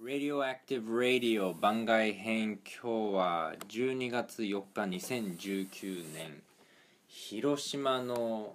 [0.00, 6.40] Radioactive Radio 番外編今日は12月4日2019年。
[7.08, 8.54] 広島の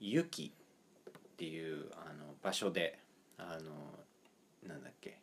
[0.00, 0.52] 雪
[1.08, 2.98] っていうあの場所で
[3.38, 3.56] あ
[4.64, 5.20] のなんだっけ。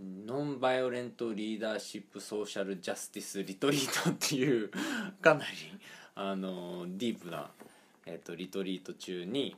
[0.00, 4.70] ノンバイオレントリーダーシップソーシャルジャスティスリトリートっていう
[5.20, 5.50] かなり
[6.14, 7.50] あのディープな、
[8.06, 9.54] えっとリトリート中に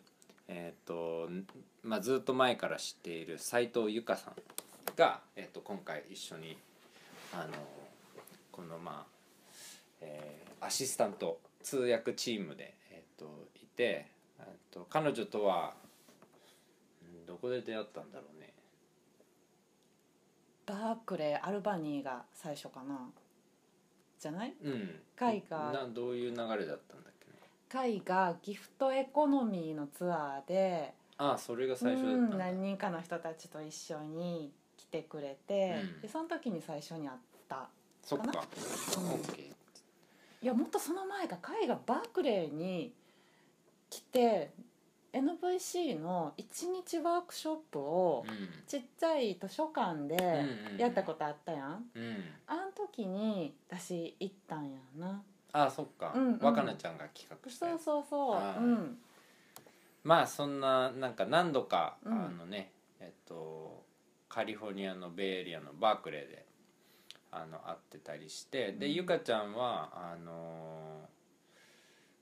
[0.48, 1.29] えっと
[1.83, 4.35] まあ、ずっと前から知っている斉藤由香さん
[4.96, 6.57] が、えっと今回一緒に
[7.32, 7.53] あの
[8.53, 9.13] このまあ、
[10.00, 13.25] えーアシスタント通訳チームで、えっと
[13.57, 14.07] いて、
[14.39, 15.75] えっと彼女とは
[17.03, 18.53] うんどこで出会ったんだろうね。
[20.67, 23.11] バークレーアルバニーが最初かな。
[24.21, 24.54] じゃない？
[24.62, 25.01] うん。
[25.17, 27.39] 海がなどういう流れだったんだっけね。
[27.68, 36.01] 会がギフトエコノミーのツアーでああそれが最初だったうんんだ何人かの人たちと一緒に来てくれて、うん。
[36.03, 37.69] でその時に最初に会った
[38.03, 38.27] そっか。
[38.27, 38.45] かなオ
[39.19, 39.43] ッケ
[40.43, 42.93] いやもっとその前が会がバークレーに
[43.89, 44.50] 来て
[45.12, 52.03] NVC の一日ワークショップをーちっちゃい図書館でうんうんやったことあったやん、うん。
[52.03, 55.23] うんあん時に私行ったんやな。
[55.53, 56.39] ああそっか、うんうん。
[56.41, 58.62] 若菜ちゃんが企画したそうそうそう。
[58.62, 58.98] うん
[60.05, 62.12] まあそんななんか何度か、うん。
[62.12, 63.84] あのねえっと
[64.28, 66.47] カリフォルニアのベイエリアのバークレーで
[67.31, 68.92] あの会ってたりしてでうん。
[68.92, 71.09] ゆかちゃんはあの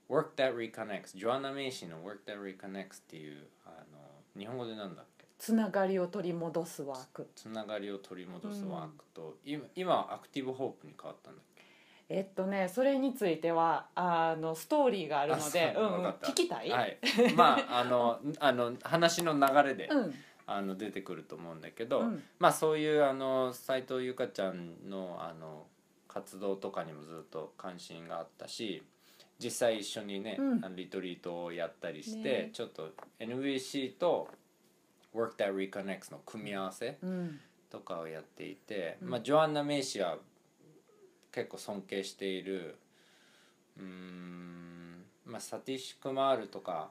[0.09, 3.99] Work That Reconnects ジョアンナ・メイシーの Work That Reconnects っていうあの
[4.37, 5.27] 日本語でなんだっけ？
[5.39, 7.31] つながりを取り戻すワーク。
[7.35, 11.50] つながりを取り戻すワークと、今今はアクティブホープに変わったんだっけ
[12.13, 16.27] えっとねそれについてはあのストーリーがあるのでうんうんうわかった。
[16.33, 16.99] 聞きたい、はい。
[17.37, 20.15] まああの あの話の流れで、うん。
[20.47, 22.23] あの出てくると思うんだけど、うん。
[22.41, 25.69] まあそういうあの斉藤由香ちゃんのあの
[26.09, 28.83] 活動とかにもずっと関心があったし
[29.39, 30.65] 実際一緒にね、うん。
[30.65, 32.51] あのリトリートをやったりして、ね。
[32.53, 34.29] ちょっと NVC と
[35.15, 37.41] Work That Reconnects の組み合わせうん。
[37.71, 39.11] とかをやっていて、うん。
[39.11, 40.19] まあ、ジョアンナ・メイシは
[41.33, 42.77] 結構尊敬している
[43.79, 46.91] うーん、まあ、サティッシュ・クマールとか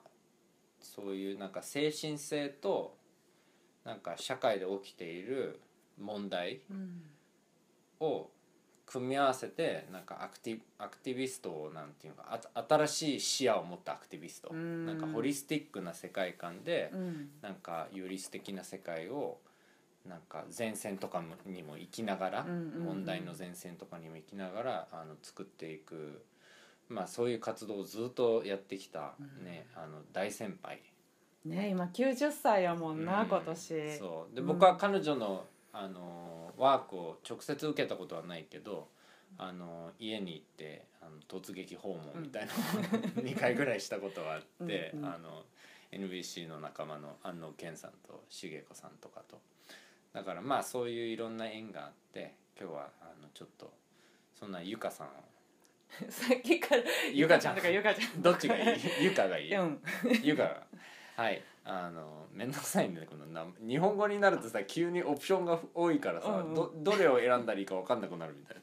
[0.82, 2.96] そういうなんか精神性と
[3.86, 5.60] なんか社会で起きている
[5.98, 7.02] 問題うん。
[8.00, 8.30] を
[8.86, 14.50] 組み合わせてなんかアクティアクティビストをなんていうかあ新しい視野を持ったアクティビスト。
[14.52, 14.86] うん。
[14.86, 17.30] なんかホリスティックな世界観でうん。
[17.42, 19.38] なんかより素敵な世界を
[20.10, 26.26] なんか前線とかもにも行きながら、問題の前線とかにも行きながらあの作っていく、
[26.90, 30.82] まあ、そういう活動をずっとやってきた、ねあの大先輩。
[31.46, 33.28] ね今90歳やもんな、うん。
[33.28, 33.98] 今年。
[33.98, 34.36] そう。
[34.36, 34.48] でうん。
[34.48, 38.88] 僕は彼女のあのワークを直接受けたことはないけど
[39.38, 45.44] あの家に行ってあの突撃訪問みたいなのを2回ぐらいしたことがあってあの
[45.92, 49.40] NBC の仲間の安野健さんと重子さんとかと
[50.14, 53.72] だからまあそういういろんな縁があって今日はあのちょっと
[54.40, 55.10] そんなゆかさんを。
[56.10, 57.56] さっきからゆかちゃん。
[57.56, 58.22] とかゆかちゃん。
[58.22, 58.82] どっちがいい？
[59.02, 59.56] ゆかがいい？
[59.56, 59.82] うん。
[60.22, 60.44] ゆか。
[60.44, 60.64] が
[61.16, 61.42] はい。
[61.66, 66.56] あの面倒くさいねこのな日本語になるとさ急にオプションが多いからさ、うんうん。
[66.56, 68.58] どどれを選んだらいいか分かんなくなるみたい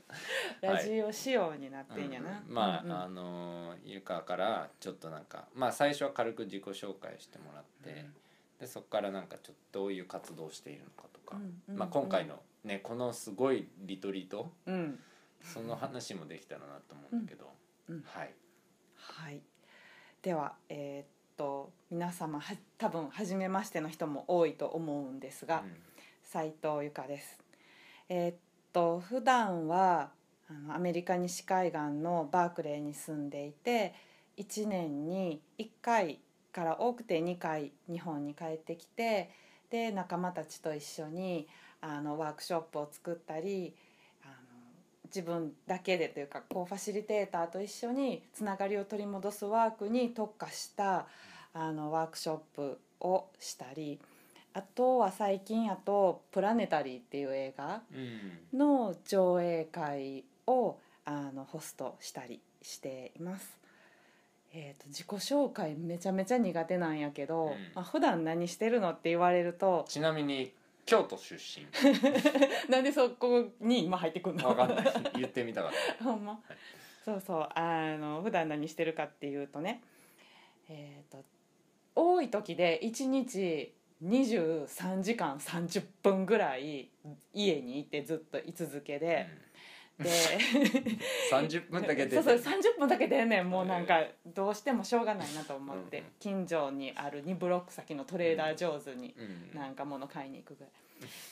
[0.63, 0.75] な。
[0.75, 3.03] ラジオ仕様になってんやな、うんまあ、うんうん。
[3.03, 8.07] あのゆかからちょっとなんかまあ最初は軽く自己紹介してもらって、
[8.61, 14.51] でそこからなんかちょっとどういう活動をしているのかとか、うんうんまあ、今回のねこのすごいリトリート。
[14.67, 14.99] うん。
[15.43, 17.49] その話もできたらなと思うんだけど、
[17.89, 17.97] うん。
[17.97, 18.05] うん。
[18.07, 18.35] はい。
[18.97, 19.41] はい。
[20.23, 21.07] ではえーっ
[21.37, 25.77] と皆様は多分初めましての人も多いと思うんですが、うん。
[26.25, 27.39] 斉藤由香です。
[28.09, 28.37] えーっ
[28.73, 30.11] と普段は
[30.49, 33.95] あのアメリカ西海岸のバークレーに住んでいて
[34.37, 36.21] 1年に1回
[36.57, 39.29] から多くて2回日本に帰ってきて
[39.69, 41.47] で仲間たちと一緒に
[41.83, 43.75] あのワークショップを作ったり
[44.23, 44.33] あの
[45.05, 51.07] 自分だけでというかこうファシリテーターと一緒につながりを取り戻すワークに特化した
[51.53, 54.01] あのワークショップをしたり
[54.55, 63.66] あとは最近あと「プラネタリー」っていう映画うんの上映会をあのホストしたりしています。
[64.53, 67.51] えー、と自己紹介めちゃめちゃ苦手なんやけど、うん。
[67.75, 70.53] まあ、普段何してるのって言われるとちなみに
[70.87, 71.67] 京都出身。
[72.71, 74.87] なんでそこに今入ってくんのわかんない。
[75.17, 75.73] 言ってみたかっ
[76.03, 76.41] ほんま。
[77.05, 77.49] そうそう。
[77.55, 79.83] あの普段何してるかっていうとね
[80.69, 81.25] えっ、と
[81.95, 83.73] 多い時で1日
[84.05, 86.91] 23時間30分ぐらい
[87.33, 89.29] 家にいてずっと居続けで、で
[89.99, 93.49] 30 分だけそうそう30分だけ出んねん。
[93.49, 100.71] もうなんかどうしてもしょうがないなと思って、近所にある2ブロック先のトレーダー上手にうんなんか物買いに行くぐらい。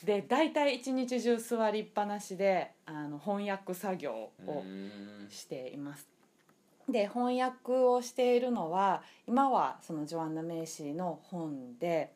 [0.03, 5.27] で大体一日中座りっぱなしであの翻訳作業をうん。
[5.29, 6.07] しています。
[6.89, 12.11] で翻訳をしているのは今はそのジョアンナ・メイシーの本で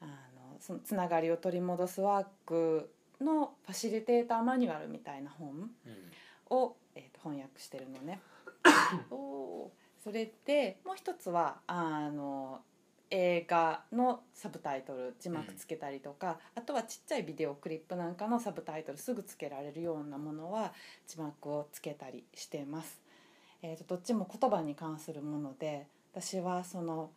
[0.00, 2.90] あのそのつながりを取り戻すワーク
[3.20, 5.70] のファシリテーターマニュアルみたいな本うん
[6.48, 8.20] を、えーと翻訳してるのね。
[9.10, 12.60] おーそれでもう一つはあの
[13.10, 20.72] 映画のサブタイトル字幕つけたりとか、あとはちっちゃいビデオクリップなんかのサブタイトルすぐつけられるようなものは
[21.08, 23.00] 字幕をつけたりしてます。
[23.62, 27.10] えー、とどっちも言葉に関するもので私はその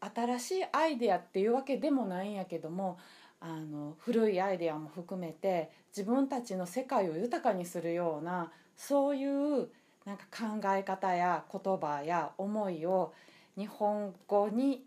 [0.00, 2.98] 新しいアイデアっていうわけでもないんやけども
[3.40, 9.68] あの古いアイデアも含めて自分たちの世界を豊かにするようなそういう
[10.04, 13.12] なんか考え方や言葉や思いを
[13.56, 14.84] 日本語に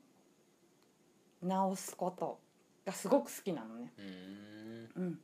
[1.41, 2.39] 直すこと
[2.85, 3.91] がすごく好きなのね。
[4.95, 5.03] うん。
[5.03, 5.19] うん、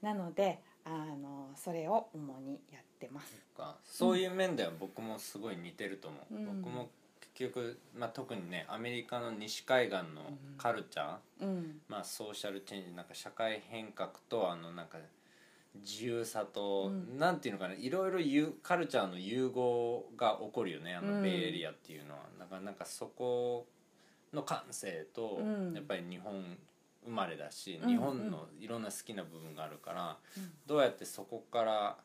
[0.00, 3.48] なのであのそれを主にやってます。
[3.58, 3.76] か。
[3.84, 6.62] そういう面では僕もすごい似てると思う、うん。
[6.62, 6.90] 僕も結
[7.38, 11.80] 局、まあ、特にねアメリカの西海岸のカルチャー、うん。
[11.88, 14.98] まあ、ソーシャルチェンジなんか社会変革とあのなんか
[15.74, 17.18] 自由さと、うん。
[17.18, 21.16] なんていうのかないろいろゆカルチャーの融合が起こるよねあうん。
[21.16, 23.66] のベイエリアっていうのは、だからなんかそこ
[24.32, 25.74] の感性と、うん。
[25.74, 26.56] やっぱり日本
[27.04, 27.88] 生まれだし、うん。
[27.88, 30.52] 日本のいろんな好きな部分があるから、うん。
[30.66, 31.96] どうやってそこから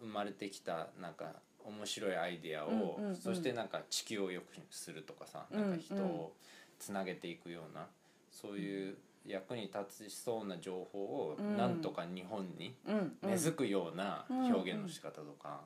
[0.00, 1.32] 生まれてきたなんか
[1.64, 3.16] 面白いアイデアを、うんうんうん。
[3.16, 5.78] そしてなんか地球を良くするとかさ、うんうんなん。
[5.78, 6.32] か人を
[6.78, 7.86] つなげていくような
[8.30, 11.56] そういう役に立ちそうな情報をうん。
[11.56, 15.60] なんとか日本にうん根付くようなうん表現の仕方とか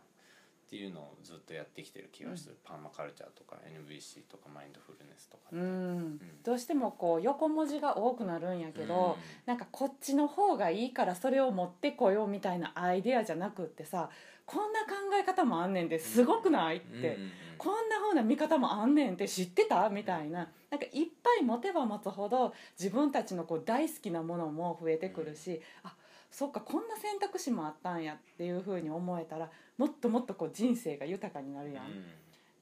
[0.66, 3.56] っていうのをずっとやってきてる気がする、パーマカルチャーとか
[3.88, 5.56] NVC とかマインドフルネスとかって。
[5.56, 9.16] うん、どうしてもこう横文字が多くなるんやけど、
[9.46, 14.10] なんかこっちの方がいいからそれを持ってこようみたいなアイデアじゃなくってさ
[14.46, 17.30] こんな考え方もあんねんですごくないっうんて、うんうん。
[17.58, 19.88] こんな風な見方もあんねんって知ってた？
[19.90, 20.48] みたいな。
[20.70, 25.94] なんかいっぱい持てば持つほど自分たちのこう大好きなものも増えてくるし、あ
[26.30, 31.84] そっかこんな選択肢もあったんやっていう風に思えたらもっともっとこう人生が豊かになるやん。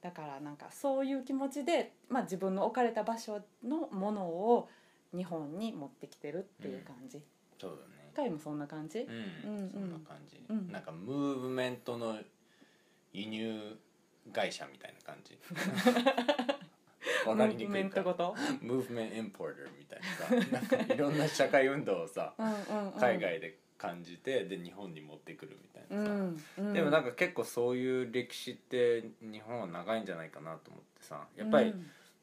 [0.00, 4.68] だからなんかそういう気持ちで、まあ、自分の置かれた場所のものを
[5.16, 7.24] 日本に持ってきてるっていう感じ。
[7.58, 9.70] そうだねカイもそんな感じ、うんうんうん。
[9.72, 10.72] そんな感じ、うん。
[10.72, 12.18] なんかムーブメントの
[13.12, 13.76] 輸入
[14.32, 15.38] 会社みたいな感じ。
[17.26, 20.52] わかりにくムーブメいかントごと、ムーブメントインポーターみたいなさ。
[20.52, 31.26] なんかいろんな社会運動をさうんうんうん、海外で感じてで日本に持ってくるみたいなさ、うんうん、でもなんか結構そういう歴史って日本は長いんじゃないかなと思ってさ。
[31.36, 31.74] やっぱり、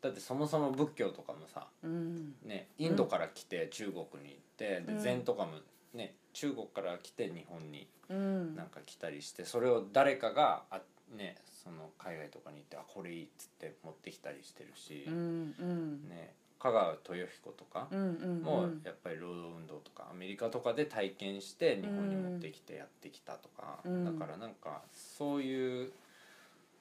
[0.02, 2.36] だってそもそも仏教とかもさうん。
[2.44, 4.86] ね、インドから来て中国に行って、うん。
[4.98, 5.54] で禅とかも
[5.94, 8.56] ね中国から来て日本にうん。
[8.56, 10.82] なんか来たりしてそれを誰かがあ、
[11.16, 16.10] ね、その海外とかに行ってあこれいいっつって持ってきたりしてるし、うんうん。
[16.10, 24.06] ね、香川豊彦とかうんうんもやっぱり労働運動とかアメリカとかで体験して日本に持ってきてやってきたとか、うん。
[24.20, 25.92] だからなんかそういう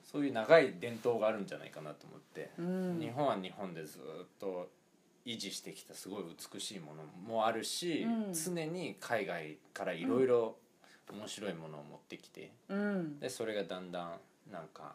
[0.05, 2.51] そういう長い伝統があるんじゃないかなと思って。
[2.59, 2.99] うん。
[3.01, 4.69] 日本は日本でずっと
[5.27, 8.33] 維持してきたすごい美しいものもあるし、うん。
[8.33, 10.57] 常に海外からいろいろ
[11.13, 13.21] 面白いものを持ってきて、うん。
[13.21, 14.95] でそれがだんだんなんか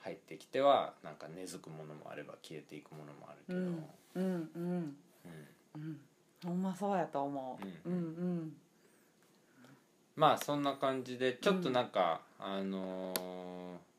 [0.00, 3.84] 入ってきてはなんか根付くものもあれば消えていくものもあるけど、うん。
[4.14, 4.96] うんうん。
[5.24, 5.48] うん。
[5.74, 6.00] うん。
[6.44, 8.56] ほんまそうやと思う、ううんん、
[10.16, 13.90] まあそんな感じでちょっとなんか、あのー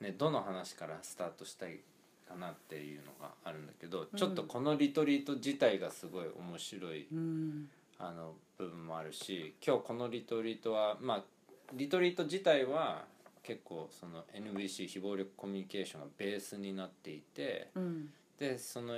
[0.00, 1.80] ねどの話からスタートしたい
[2.28, 7.06] かなっていうのがあるんだけど、ちょっとこのリトリート自体がすごい面白い
[7.98, 11.24] あの部分もあるし今日このリトリートはまあ
[11.74, 13.04] リトリート自体は
[13.42, 18.08] 結構その NVC 非暴力コミュニケーションがベースになっていてうん。
[18.38, 18.94] でその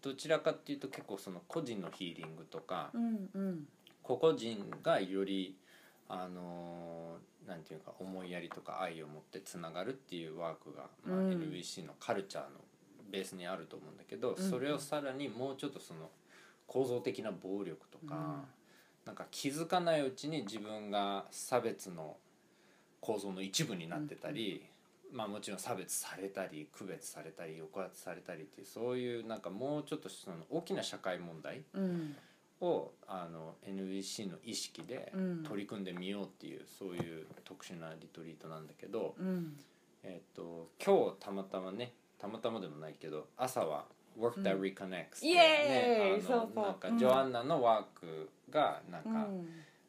[0.00, 3.66] どちらかっていうと結構その個人のヒーリングとかうんうん。
[4.02, 5.56] 個々人がより
[6.08, 11.30] あのなんていうか思いやりとか愛を持ってつながるっていうワークが、まあ、うん。
[11.30, 12.48] NVC のカルチャーの
[13.10, 14.50] ベースにあると思うんだけど、うん。
[14.50, 16.10] それをさらにもうちょっとその
[16.66, 18.42] 構造的な暴力とか、うん。
[19.04, 22.16] なんか気づかないうちに自分が差別の
[23.00, 24.64] 構造の一部になってたり、
[25.12, 32.16] まあもちろん差別されたり区別されたり抑圧されたりっていうそういうなんかもうちょっとその大きな社会問題うん
[32.60, 35.42] をあの NBC の意識でうん。
[35.42, 39.56] 取り組んでみようっていう、そういう特殊なリトリートなんだけど、うん。
[40.02, 43.84] えっと今日たまたまねたまたまでもないけど朝は
[44.18, 44.62] Work That うん。
[44.62, 46.64] Reconnects ってイエーイあのそうそう。
[46.64, 46.98] なんかうん。
[46.98, 49.48] ジョアンナのワークがなんかうん。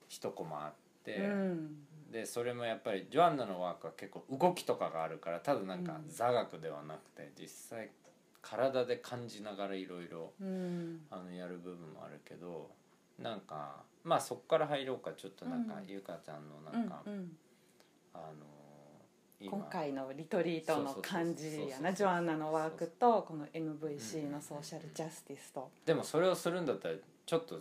[0.10, 1.78] 一コマあって、うん。
[2.12, 6.10] でそれもやっぱりジョアンナのワークは結構動きとかがあるからただなんかうん。
[6.10, 7.48] 座学ではなくて実
[7.78, 7.90] 際
[8.50, 12.72] 体で感じながらいろいろやる部分もあるけど
[13.20, 15.88] なんかまあそこから入ろうかちょっとなんか、うん。
[15.88, 17.38] ゆかちゃんのなんか、うんうん。
[18.14, 18.46] あの
[19.40, 25.70] 今回のリトリートの感じやなジョアンナのワークとこの MVC のソーシャルジャスティスと。
[25.86, 27.60] でもそれをするんだったらちょっと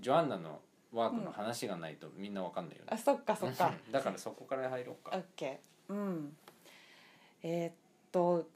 [0.00, 0.60] ジョアンナの
[0.92, 3.72] ワークの話がないとみんなわかんないよね、あそっかそっか。
[3.92, 5.92] だからそこから入ろうオかッケー。
[5.92, 6.36] うん。
[7.42, 7.72] えーっ
[8.10, 8.48] と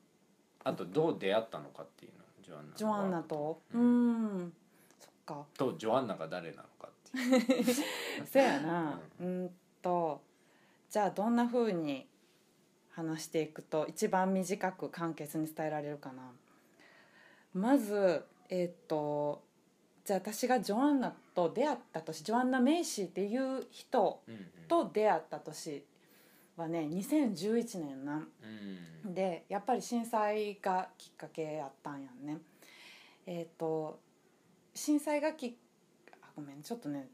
[0.64, 2.18] あとどう出会ったのかっていうの？
[2.42, 3.60] ジョアンナジョアンナと？
[3.74, 4.36] ううん。
[4.46, 4.52] ん
[5.00, 5.44] そっか。
[5.56, 7.64] とジョアンナが誰なのかっていう。
[8.30, 9.00] そやな。
[9.20, 9.50] うん。
[9.80, 10.22] と
[10.90, 12.06] じゃあどんな風に
[12.90, 16.30] 話していくと一番短く簡潔に伝えられるかな？
[17.54, 19.42] まずえーっと
[20.04, 24.44] じゃあ私がジョアンナと出会った年ジョアンナ・メイシーっていう人うんうん。
[24.68, 25.84] と出会った年
[26.56, 28.28] はね2011年なん。
[29.04, 29.14] うん。
[29.14, 32.38] でやっぱり震災がきっかけやったんやんね。
[33.26, 34.00] えっ、と
[34.74, 35.56] 震災がき
[36.20, 37.08] あごめんちょっとね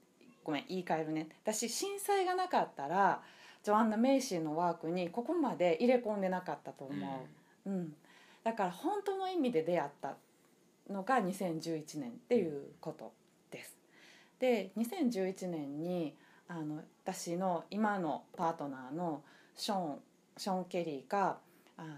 [0.45, 1.29] ごめん言い換えるね。
[1.43, 3.23] 私震災がなかったら
[3.63, 7.29] ジョアンナ・メイシーのワークにここまで入れ込んでなかったと思
[7.67, 7.95] う、うん。
[8.45, 10.17] だから本当の意味で出会った
[10.89, 13.13] のが2011年っていうこと
[13.51, 13.77] です。
[14.39, 16.15] で2011年に
[16.49, 19.23] あの私の今のパートナーの
[19.55, 19.99] ショーン
[20.37, 21.39] ショーン・ケリーが
[21.77, 21.89] あの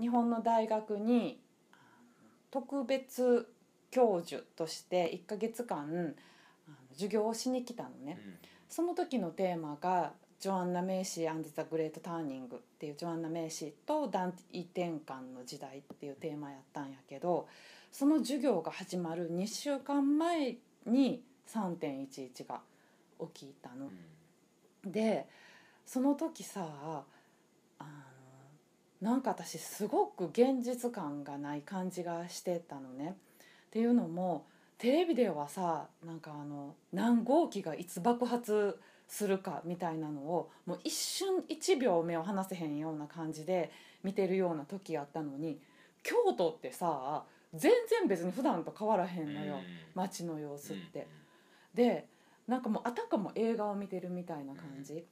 [0.00, 1.38] 日本の大学に
[2.50, 3.48] 特別
[3.90, 8.18] 教授として1ヶ月間あの授業をしに来たのね。
[8.68, 17.48] その時のテーマが「ジョアンナ・メイシーザ・グレート・ターニング」っていうジョアンナ・メイシーと大転換の時代っていうテーマやったんやけど
[17.90, 22.60] その授業が始まる2週間前に3.11が
[23.34, 23.90] 起きたの。
[24.84, 25.26] で
[25.84, 27.04] その時さ
[27.78, 27.84] あ
[29.00, 33.16] のなんか私すごく現実感がない感じがしてたのね。
[33.66, 34.46] っていうのも
[34.78, 43.70] テレビではさなんかあの何号機がいつ爆発するかみたいなのをもう一瞬1秒目を離せへんような感じで
[44.02, 45.58] 見てるような時やったのに
[46.02, 49.60] 京都ってさ全然別に普段と変わらへんのよ、
[49.94, 51.06] 街の様子って。
[51.74, 52.06] で
[52.46, 55.04] なんかもうあたかも映画を見てるみたいな感じ、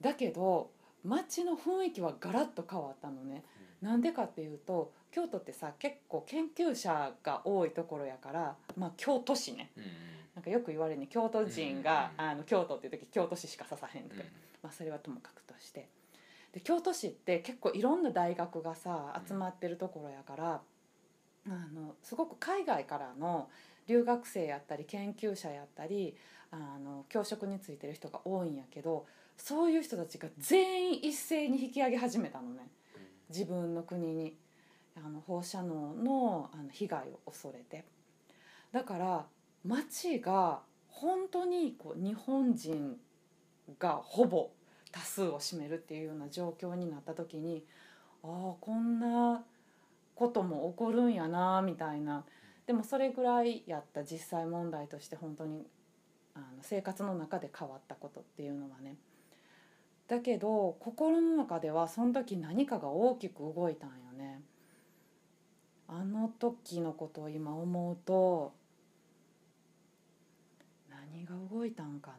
[0.00, 0.70] だけど
[1.04, 3.44] 街の雰囲気はガラッと変わったのね。
[3.80, 9.70] なんでかっていうと京都ってさ結構研究者が多いところやから、まあ、京都市ね。
[10.34, 14.22] なんかよく言われるね京都人が、うんあの京都っていう時京都市しか刺さへんとか、
[14.62, 15.88] まあ、それはともかくとして。
[16.52, 20.60] で京都市って結構いろんな大学がさ集まってるところやから、
[21.48, 23.48] あのすごく海外からの
[23.86, 26.14] 留学生やったり研究者やったり
[26.52, 29.06] あの教職についてる人が多いんやけど
[29.36, 32.68] そういう人たちが全員一斉に引き上げ始めたのね。
[33.28, 34.36] 自分の国に。
[34.96, 37.84] あの放射能のあの被害を恐れて。
[38.72, 39.26] だから
[39.64, 42.96] 町が本当にこう日本人
[43.78, 44.50] がほぼ
[44.90, 47.64] 多数を占めるっていうような状況になった時に
[48.22, 49.44] ああこんな
[50.14, 52.24] ことも起こるんやなみたいな。
[52.66, 55.66] でもそれぐらいやった実際問題として本当に
[56.34, 58.96] あの生活の中で変わったことっていうのはね。
[60.08, 64.42] だけど心の中ではその時何かが大きく動いたんよね。
[65.88, 68.52] あの時のことを今思うと
[70.90, 72.12] 何が動いたんか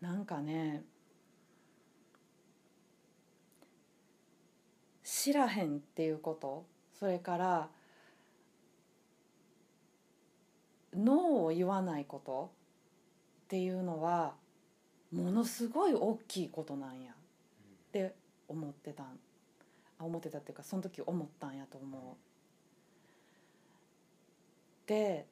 [0.00, 0.10] な。
[0.10, 0.82] なんかね
[5.04, 6.64] 知らへんっていうこと。
[6.98, 7.68] それから
[10.94, 12.50] ノーを言わないこと
[13.44, 14.34] っていうのは
[15.12, 17.12] ものすごい大きいことなんや。
[17.12, 17.14] っ
[17.92, 18.14] て
[18.48, 19.06] 思ってたん。
[19.98, 22.02] あ思ってたっていうかその時思ったんやと思う。
[24.88, 25.26] で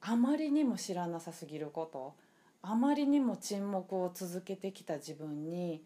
[0.00, 2.14] あまりにも知らなさすぎること
[2.62, 5.82] あまりにも沈黙を続けてきた自分に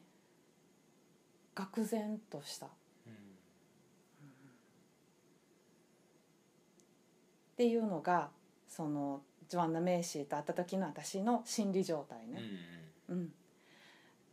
[1.55, 2.67] 愕然とした。
[2.67, 2.69] っ
[7.57, 8.29] ていうのが
[8.77, 12.43] そのジョアンナ・メイシーと会った時の私の心理状態ね。
[13.09, 13.33] うん、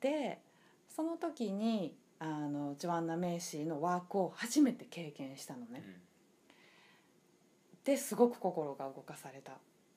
[0.01, 0.41] で
[0.89, 5.81] その時にあのジョアンナ・メイシーのワークを初めて経験したのね。
[7.85, 9.53] ですごく心が動かされた。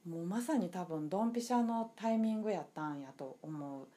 [0.09, 3.89] もうまさに多分ドンピシャのタイミングやったんやと思う。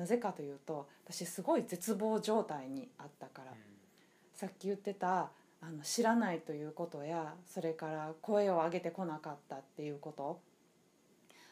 [0.00, 3.52] なぜかというと私すごい絶望状態にあったから、
[4.32, 10.40] さっき言ってたあの知らないということやそれから声を上げてこなかったっていうこと。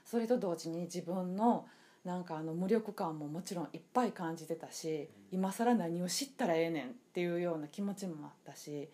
[0.05, 1.67] それと同時に自分の
[2.05, 8.89] なんかあの無力感ももちろんいっぱい感じてたし今更何を知ったらええねんっていうような気持ちもあったし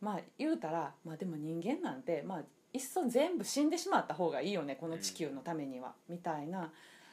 [0.00, 2.42] まあ言うたら、まあ、でも人間なんて、まあ、
[2.72, 6.72] いっそ全部死んでしまった方がいいよねこの地球のためには、みたいな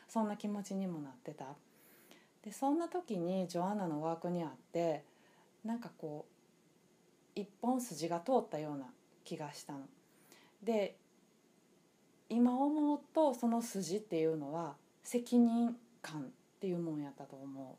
[0.09, 1.45] そんな気持ちにもなってた。
[2.43, 5.03] でそんな時にジョアンナのワークにあって
[5.65, 6.36] なんかこう
[7.37, 8.85] 一本筋が通ったような
[9.23, 9.79] 気がしたの。
[10.63, 10.97] で
[12.29, 16.25] 今思うとその筋っていうのは責任感っ
[16.59, 17.75] ていうもんやったと思う。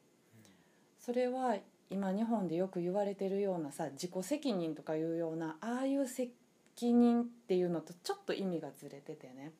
[0.99, 1.57] それは
[1.91, 6.33] 今日本でよく言われてるようなさ自己責任とかいうようなああいう責
[6.81, 9.53] 任っていうのとちょっと意味がずれててね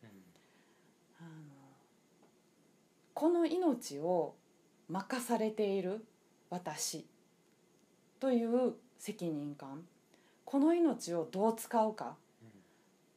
[1.19, 1.29] あの
[3.15, 4.35] この命を
[4.89, 6.05] 任されている
[6.51, 7.07] 私
[8.21, 9.85] という責任感。
[10.45, 12.17] この命をどう使うか。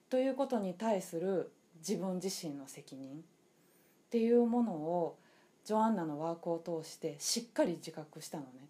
[0.09, 3.19] ということに対する自分自身の責任。
[3.19, 3.23] っ
[4.09, 5.17] ていうものを
[5.63, 8.67] ジョアンナのワークを通してしっかり自覚したのね。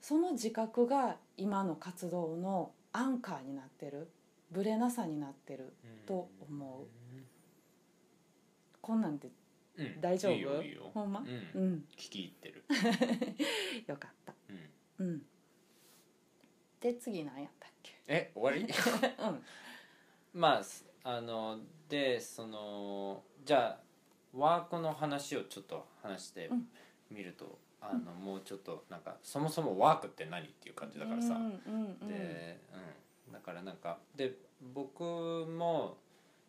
[0.00, 4.08] その自覚が今の活動のアンカーになってる。
[4.52, 5.72] ブレなさになってる。
[6.06, 6.86] と思う。
[8.80, 9.28] こんなんて
[9.76, 10.00] うん。
[10.00, 10.32] 大丈夫？
[10.32, 10.90] いいよいいよ。
[10.94, 11.24] ほんま？
[11.54, 11.62] うん。
[11.62, 11.84] うん。
[11.96, 12.64] 聞き入ってる。
[13.88, 14.34] よかった。
[15.00, 15.06] うん。
[15.08, 15.22] うん
[16.86, 17.92] で次何やったっけ？
[18.06, 18.62] え終わり？
[19.18, 20.40] うん。
[20.40, 23.80] まあすあのでそのじゃあ
[24.32, 26.68] ワークの話をちょっと話してうん。
[27.08, 32.08] みると、あのもうちょっとなんかそもそもワークって何っていう感じだからさ、うんうんうん。
[32.08, 32.58] で、
[33.28, 34.32] うん、だからなんかで
[34.74, 35.96] 僕も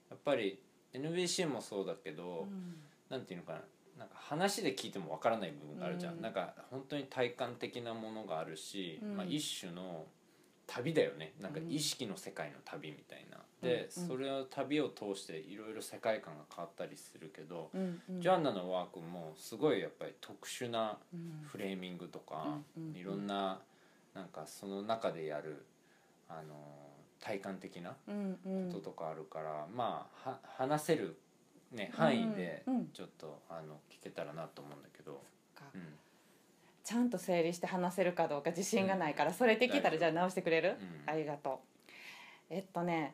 [0.09, 0.59] やっぱり
[0.93, 2.81] NBC もそうだけど、うん。
[3.09, 3.61] なんていうのかな。
[3.99, 6.21] なんか話で聞いてもわからない部分があるじゃん、うん。
[6.21, 9.17] なんか本当に体感的なものがあるし、うん。
[9.17, 10.05] まあ、一種の
[10.67, 11.33] 旅だよね。
[11.39, 11.71] なんかうん。
[11.71, 14.07] 意識の世界の旅みたいな、で、うん。
[14.07, 18.01] それを旅を通していろいろ世界観が変わったりするけど、うん。
[18.09, 18.21] うん。
[18.21, 22.89] ジョアンナのワークもすごいやっぱり特殊なうんフレーミングとか、うん。
[22.89, 22.95] うん。
[22.95, 23.59] いろんな
[24.13, 25.65] なんかその中でやる
[26.29, 26.55] あの
[27.21, 28.39] 体感的なうん。
[28.45, 28.71] うん。
[28.71, 31.17] こととかあるから、まあは話せる、
[31.71, 32.75] ね、範囲でうん。
[32.75, 32.87] うん。
[32.93, 35.23] ちょっとあの聞けたらなと思うんだけど、
[35.55, 35.63] か。
[35.73, 35.81] うん
[36.87, 41.13] ちゃんと整理して話せるかどうか自信がないからそれできたらじゃあ直してくれる、うん。
[41.13, 41.89] ありがとう。
[42.49, 43.13] えっとね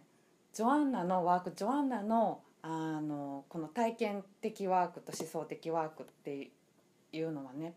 [0.53, 6.51] ジョアンナのワークジョアンナのあのこの体験的ワークと思想的ワークって
[7.11, 7.73] いうのはね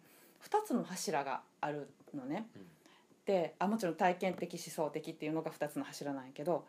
[0.47, 2.47] 2つの柱があるのね。
[2.55, 2.67] うん。
[3.25, 6.67] であもちろん体験的思想的っていうのが2つの柱なんやけど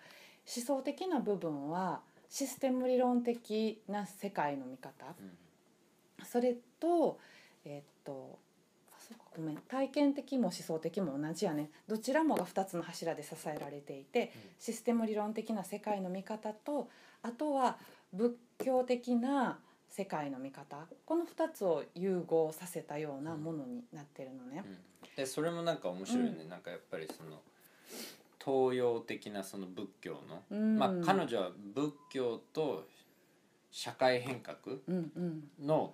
[0.56, 5.06] 思想的な部分はシステム理論的な世界の見方。
[6.24, 7.20] それと
[7.66, 8.47] えっとあ
[9.08, 9.58] そうかごめん。
[9.58, 11.70] 体験的も思想的も同じやね。
[11.88, 16.90] どちらもが2つの柱で支えられていてシステム理論的な世界の見方と
[17.24, 17.78] あとは
[18.14, 20.86] 仏教的な世界の見方。
[21.06, 24.64] この2つを融合させたようなものになってるのね。
[24.66, 24.78] うん。
[25.16, 27.42] でそれもなんか面白いね、なんかやっぱりその
[28.44, 30.78] 東洋的なその仏教の、うん。
[30.78, 32.88] まあ彼女は仏教と
[33.72, 35.50] 社会変革うんうん。
[35.66, 35.94] の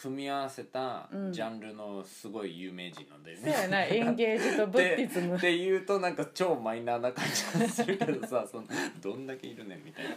[0.00, 1.32] 組み合わせたうん。
[1.32, 3.68] ジャンルのすごい有名人なんだよそうやね。
[3.68, 5.36] な エンゲージとブッディズム。
[5.36, 8.68] っていうとなんか超マイナーな感じがするけどさその
[9.00, 10.14] どんだけいるねんみたいな。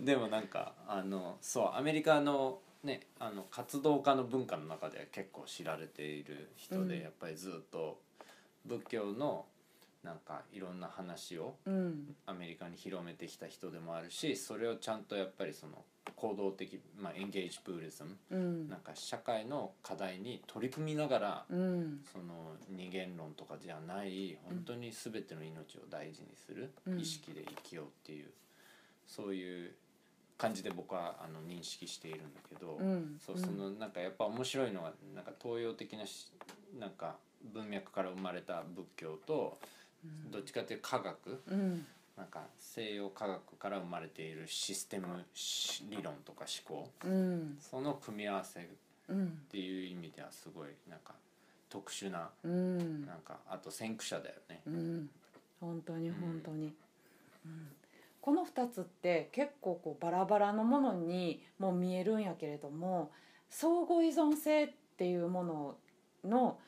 [0.00, 7.02] でもなんかあのそうアメリカのねあの活動家の文化の中では結構知られている人で、うん。
[7.02, 8.00] やっぱりずっと
[8.64, 9.46] 仏教の
[10.04, 12.14] なんかいろんな話をうん。
[12.26, 15.84] アメリカに広めてきた人でもあるしそれをちゃんとやっぱりその
[16.16, 18.68] 行動的、まあ、エンゲージブーリズムうん。
[18.68, 22.00] なんか社会の課題に取り組みながらうん。
[22.12, 27.00] その二元論とかじゃない本当に全ての命を大事にする、うん。
[27.00, 28.30] 意識で生きようっていう
[29.06, 29.72] そういう
[30.36, 33.16] 感じで僕はあの認識しているんだけど、うん。
[33.24, 36.30] そうそのなんかやっぱ面白いのはなんか東洋的なし
[36.78, 37.16] なんか
[37.52, 39.58] 文脈から生まれた仏教と
[40.30, 46.88] どっちかというと科学うんなんか西洋科学から生まれているシステムし理論とか思考。
[47.04, 47.58] うん。
[47.60, 48.62] その組み合わせっ
[49.08, 49.38] うん。
[49.50, 51.14] ていう意味ではすごいなんか
[51.68, 53.04] 特殊なうん。
[53.06, 54.60] なんかあと先駆者だよね。
[54.66, 55.10] うん。
[55.60, 56.72] 本当に本当に、
[57.46, 57.68] うん。
[58.20, 63.10] この2つって結構こうバラバラのものにも見えるんやけれども
[63.50, 65.76] 相互依存性っていうもの
[66.24, 66.58] の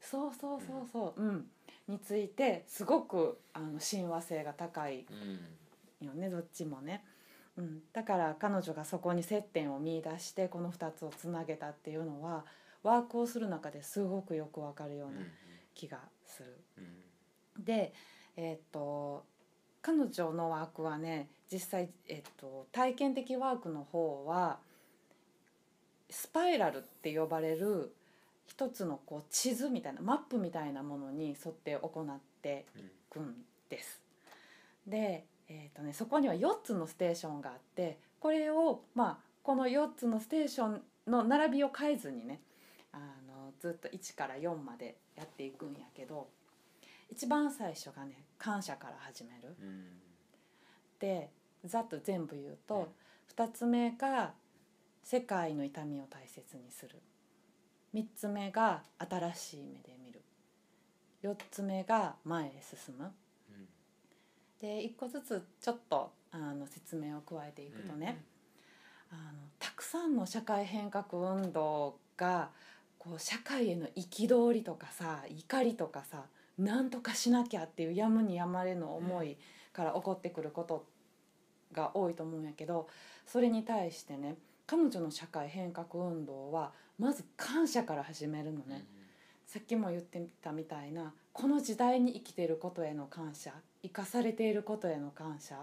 [0.00, 1.22] そうそうそうそう。
[1.22, 1.46] うん、
[1.90, 6.06] についてすごくあの親和性が高いうん。
[6.06, 7.04] よねどっちもね、
[7.58, 12.46] うん、だから彼女がそこに接点を見出してこの2つをつなげたっていうのは
[12.82, 15.22] ワークをする中ですごくよくわかるよううんな
[15.74, 16.56] 気がする。
[17.58, 17.64] うん。
[17.64, 17.92] で、
[18.36, 19.24] えーっと
[19.82, 24.58] 彼女のワークはね実際、えーっと体験的ワークの方は
[26.08, 27.94] スパイラルって呼ばれる
[28.50, 33.34] 一つのこう地図みたいなマップみたいなものに沿って行ってうんいくん
[33.68, 34.02] です。
[34.86, 42.40] で、えーとね、そこには4つのステーションがあってこれを、まあ、この4つのステーションの並びを変えずにね
[42.92, 46.28] あのずっと1から4までやっていくんやけど
[47.08, 49.54] 一番最初がね感謝から始める。
[49.60, 49.84] うん
[50.98, 51.30] で
[51.64, 52.92] ざっと全部言うと、
[53.36, 54.32] 2つ目が
[55.02, 57.00] 世界の痛みを大切にする
[57.94, 60.22] 3つ目が新しい目で見る。
[61.22, 63.04] 4つ目が前へ進む。
[63.04, 63.68] うん。
[64.60, 68.22] で1個ずつちょっとあの説明を加えていくとね、
[69.10, 69.20] あの
[69.58, 72.50] たくさんの社会変革運動が
[72.98, 76.24] こう社会への憤りとかさ怒りとかさ
[76.58, 79.36] なんとかしなきゃっていうやむにやまれの思い
[79.72, 80.86] から起こってくること
[81.72, 82.88] が多いと思うんやけど
[83.26, 88.84] それに対してね彼女の社会変革運動はまず感謝から始めるのね。
[89.46, 95.56] さっきも言ってたみたいなこの時代に生きていることへの感謝生かされていることへの感謝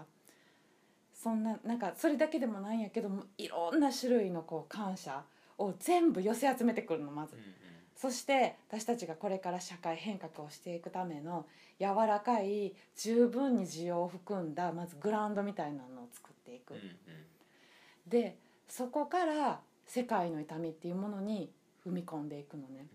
[1.14, 5.22] そんななんかそれだけでもないんやけどもいろんな種類のこう感謝
[5.56, 7.40] を全部寄せ集めてくるのまずうん。
[7.40, 7.54] うん
[8.00, 11.46] そして私たちがこれから社会変革をしていくための
[11.80, 16.74] 柔らかい十分に需要を含んだまずグラウンドみたいなのを作っていく。
[16.74, 16.96] うんうん
[18.06, 21.50] でそこから世界の痛みっていうものに
[21.84, 22.86] 踏み込んでいくのね。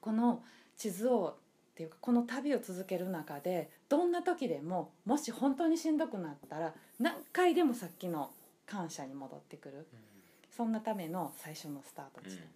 [0.00, 0.42] この
[0.76, 1.36] 地図を
[1.72, 8.30] っていうかこの旅を続ける中でどんな時でももし本当にしんどくなったら何回でもさっきの
[8.66, 9.86] 感謝に戻ってくる。
[10.50, 12.46] そんなための最初のスタート地点、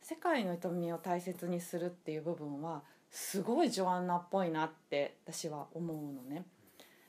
[0.00, 6.44] 世界の営みを大切にするっていう部分はすごいジョアンナっぽいなって私は思うのね。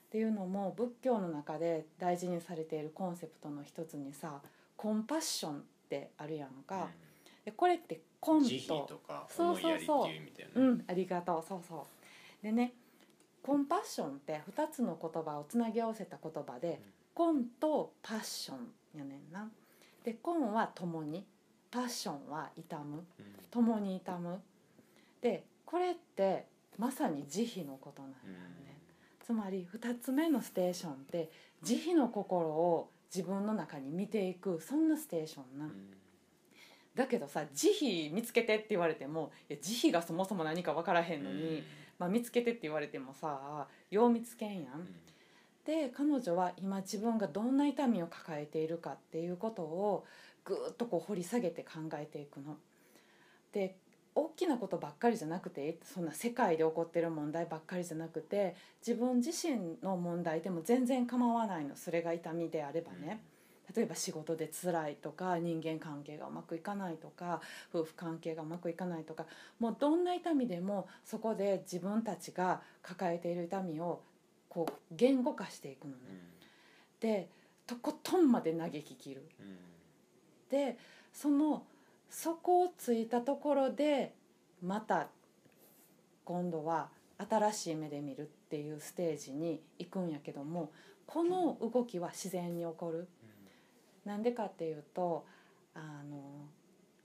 [0.07, 4.41] っていうのも仏教の中で大事にされているコンセプトの一つにさ
[4.81, 6.87] コンパッションってあるやんか。
[7.45, 10.53] でこれってコン慈悲ととかそう思いやりっていう意味だよね。
[10.55, 11.45] うんありがとう。
[11.47, 11.87] そうそ
[12.41, 12.43] う。
[12.43, 12.73] でね
[13.43, 16.81] コンパッションって2つの言葉をつなぎ合わせた言葉で、
[17.13, 19.49] コンとパッションやねんな。
[20.03, 21.25] でコンは共に。
[21.69, 22.97] パッションは痛む。
[23.19, 23.25] うん。
[23.51, 24.41] 共に痛む。
[25.21, 28.33] でこれってまさに慈悲のことなんだよ
[28.65, 28.77] ね、
[29.23, 31.29] つまり2つ目のステーションって
[31.61, 35.71] 慈悲の心を自分の中に見ていくそんなステーションな、うん
[36.95, 41.63] だけどさ慈悲見つけてって言われてもいや慈悲がそもそも何か分からへんのに、
[41.97, 44.87] まあ、見つけてって言われてもさよう見つけんやん。
[45.65, 50.05] で彼女は今自分がどんな痛みを抱えているかっていうことを
[50.43, 52.57] ぐーっとこう掘り下げて考えていくの。
[53.53, 53.80] で大
[54.45, 63.21] きなことばっかりじゃなくてそんな世界で起こってる問題ばっかりじゃなくて自分自身の問題でも全然構わないのそれが痛みであればね。
[63.73, 67.39] 例えば仕事で辛いとか人間関係がうまくいかないとか
[67.73, 69.25] 夫婦関係がうまくいかないとか
[69.59, 74.01] もうどんな痛みでもそこで自分たちが抱えている痛みを
[74.49, 75.97] こう言語化していくのね。
[76.99, 77.29] で
[77.65, 79.23] とことんまで嘆き切る。
[79.39, 79.57] うんうん
[80.49, 80.77] で
[81.13, 81.63] その
[82.09, 84.13] そこをついたところで
[84.61, 85.07] また
[86.23, 86.89] 今度は
[87.29, 90.71] 新しい目で見るっていうステージに行くんやけども
[91.05, 93.07] この動きは自然に起こる。
[94.05, 95.25] なんでかっていうと
[95.75, 96.47] あの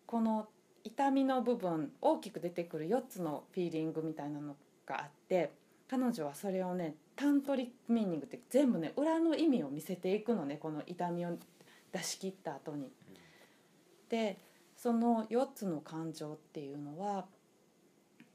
[0.06, 0.48] この
[0.84, 5.52] 痛みの部分大きく出てくる4つのフィーリングみたいなのがあって
[5.88, 11.36] 彼女はそれをねタントリックミーニングって全部ね裏の意味を見せていくのねこの痛みを
[11.92, 12.90] 出し切った後に。
[14.08, 14.38] で
[14.76, 17.26] その4つの感情っていうのは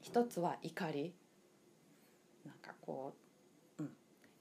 [0.02, 1.14] 一つは怒り。
[2.44, 3.14] なんかこ
[3.78, 3.90] う、うん、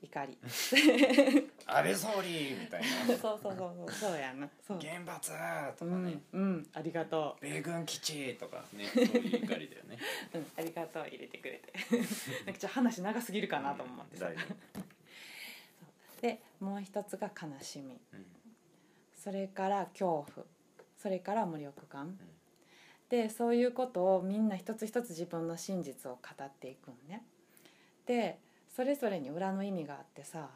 [0.02, 0.38] 怒り。
[0.43, 4.50] 安倍総理みたいそうそうそうそうそうやな。
[4.67, 4.78] そう。
[4.78, 5.32] な原発
[5.78, 9.97] とうんかね、うんありがと米軍基地とかね そういう怒りだよね。
[10.34, 11.74] う、うん、ありがとう入れてくれて。
[12.45, 14.26] なんかちょっと話長すぎるかなと思ってさ。
[14.26, 14.41] 大丈
[16.21, 18.00] でもう一つが悲しみ。
[18.12, 18.26] 夫うん。
[19.13, 20.45] それから恐怖。
[20.97, 22.19] それから無力感、
[23.12, 27.24] でそういうことをみんな一つ一つ自分の真実を語っていくのね。
[28.06, 28.39] で
[28.74, 30.50] それぞれに裏の意味があってさ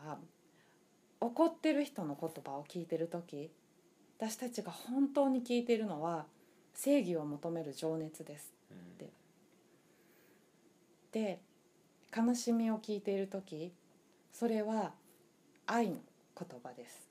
[1.20, 3.52] 怒ってる人の言葉を聞いてる時
[4.18, 6.26] 私たちが本当に聞いてるのは
[6.74, 8.98] 正義を求める情熱ですうん。
[8.98, 9.12] で
[11.12, 11.42] で
[12.16, 13.74] 悲しみを聞いている時
[14.32, 14.94] それは
[15.68, 15.98] 愛の
[16.38, 17.10] 言葉です、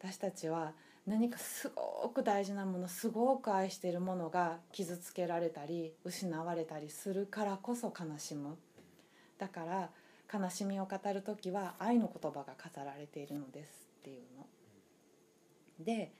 [0.00, 0.72] 私たちは
[1.06, 8.56] 何かすごく大事なものすごく愛しているものが傷つけられたり失われたりするからこそ悲しむ
[9.38, 9.90] だから
[10.32, 14.46] 悲しみを語る時は愛の言葉が語られているのですっていうの。
[15.84, 16.12] で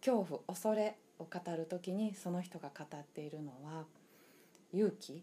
[0.00, 3.84] 恐怖恐れを語る時にその人が語っているのは
[4.72, 5.22] 勇気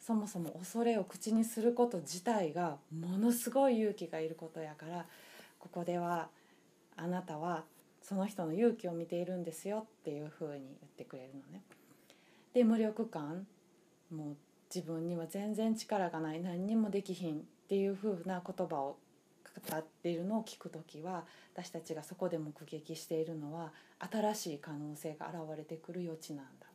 [0.00, 5.06] そもそも恐れを口にすること自体がものすごい勇気がいることやから
[5.58, 6.28] ここでは
[6.96, 7.64] あなたは
[8.02, 11.62] その人の勇気を見ているんですよっていうふうに言ってくれるのね。
[12.54, 13.46] で無力感
[14.10, 14.36] もう
[14.74, 18.98] 自分には全然力がない何にもできひんっていうふうな言葉を
[19.68, 26.66] 語っているのを聞く時は私たちがそこで目撃しているのは新しい可能性が現れてくる余地なんだ。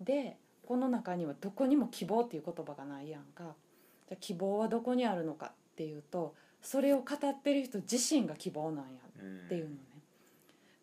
[0.00, 0.36] で
[0.66, 3.54] この中にはどこにも希望っていう言葉がないやんか。
[4.08, 9.76] じゃ希望はどこにあるのかっていうとそれを語ってる人自身が希望なんやっていうのね。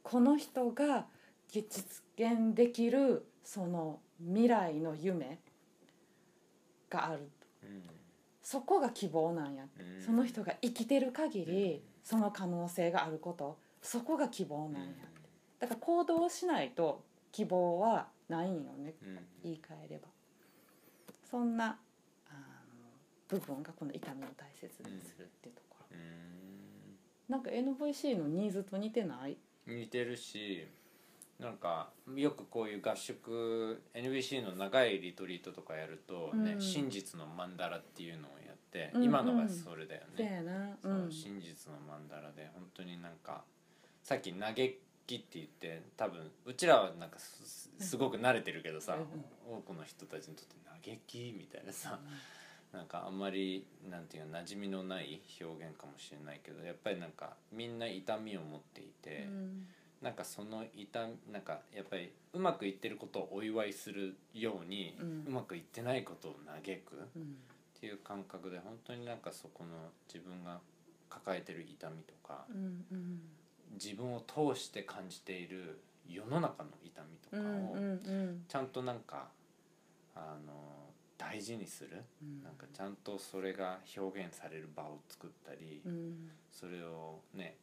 [0.04, 1.06] この人が
[1.50, 1.84] 実
[2.18, 5.40] 現できるその未来の夢
[6.90, 7.30] がある
[7.64, 7.84] うん。
[8.42, 10.06] そこが希望なんやうん。
[10.06, 13.58] その人が生きてる限りその可能性があること。
[13.82, 14.90] そこが希望なんや
[15.60, 18.96] だから行動しないと希望はないんよね。
[19.04, 19.20] うん。
[19.44, 20.08] 言い換えれば。
[21.30, 21.78] そんな
[22.30, 22.88] あの
[23.28, 25.62] 部分がこの痛みを大切にするっていうと
[27.30, 29.38] なんか NVC のニーズと似てない？
[29.66, 30.66] 似てるし
[31.40, 36.62] なんかよくこういう合宿 NBC の長いリトリートとかやるとね、うん。
[36.62, 41.12] 真実のマンダラっていうのをやって、うん今のがそれだよね、ううん。
[41.12, 43.44] 真実のマンダラで本当になんか
[44.04, 48.98] さっき嘆きって言って多分うちらはなんかすすごく慣れてるけどさ、
[49.48, 50.56] 多くの人たちにとって
[50.88, 52.00] 嘆きみたいなさ、
[52.74, 59.68] なんかあんまりなんていうの馴染みのない表現かもしれないけどやっぱりなんかみんな痛みを持っていて、うん。
[60.02, 66.74] なんかその痛みなんかやっぱりうまくいってることをお祝いするように、ううんまくいってないことを嘆くっ
[67.16, 67.38] うん。
[67.80, 69.70] ていう感覚で本当になんかそこの
[70.08, 70.60] 自分が
[71.10, 73.22] 抱えてる痛みとか、うんうん。
[73.74, 77.76] 自分を通して感じている世の中の痛みとかを
[78.48, 79.28] ちゃんとなんか
[80.16, 80.54] あの
[81.18, 82.44] 大事にする、うん。
[82.44, 86.30] なんかちゃんとそれが表現される場を作ったり、うん。
[86.52, 87.58] それをね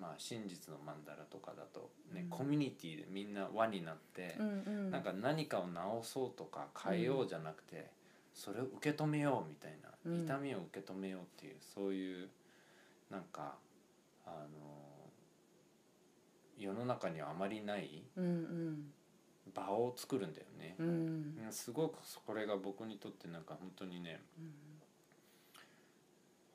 [0.00, 2.28] まあ真実のマンダラとかだとね、うん。
[2.28, 4.90] コミュニティでみんな輪になって、うんうん。
[4.90, 7.90] なんか何かを直そうとか変えようじゃなくて、
[8.34, 10.24] それを受け止めようみたいな、うん。
[10.24, 12.28] 痛みを受け止めようっていうそういう
[13.10, 13.54] なんか
[14.26, 14.36] あの
[16.58, 18.92] 世の中にはあまりないうんうん
[19.68, 20.74] 場を作るんだよね。
[20.78, 20.86] うん。
[20.86, 20.90] う
[21.48, 24.20] んすごくこれが僕にとってなんか本当にね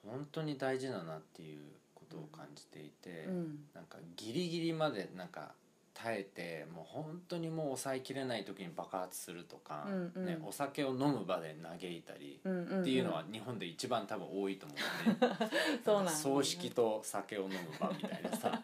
[0.06, 1.60] 本当に大事だなっていう
[1.96, 3.60] ことを感じていて、うん。
[3.74, 5.52] なんかギリギリまでなんか
[5.94, 10.26] 耐えてもう本当にもう抑えきれない時に爆発するとか、うんうん。
[10.26, 15.38] ね、お酒を飲む場で嘆いたりうんうんっていうのは日本で一番多分多いと思うね。
[15.86, 16.18] そうなんだね。
[16.18, 18.62] 葬式と酒を飲む場みたいなさ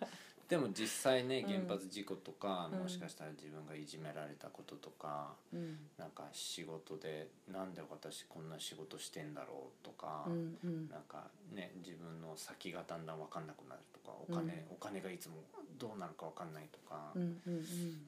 [0.50, 1.68] でも実際ねうん。
[1.68, 2.80] 原発事故とか、うん。
[2.80, 5.78] もしかしたら自分がいじめられたこととか、うん。
[5.98, 10.90] なんか仕事でなんで私こんな仕事してんだろうとか、うんうん。
[10.90, 14.74] なんかね自分の先がだんだん分かんなくなるとかお金、うん。
[14.74, 15.36] お金がいつも
[15.78, 17.66] どうなるか分かんないとか、うんうん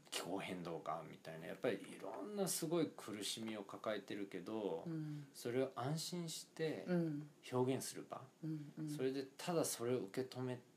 [0.10, 5.23] 気候変動がみたいなやっぱりいろんなすごい苦しみを抱えてるけど、うん。
[5.34, 7.23] それを安心してうん。
[7.51, 8.89] 表現する場、うんうん。
[8.89, 10.70] それでただそれを受け止めて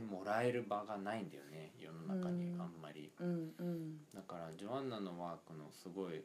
[0.00, 2.60] もらえる場がないんだよね世の中にうん。
[2.60, 3.10] あんまり。
[3.18, 3.98] うんうん。
[4.14, 6.22] だからジョアンナのワークのすごい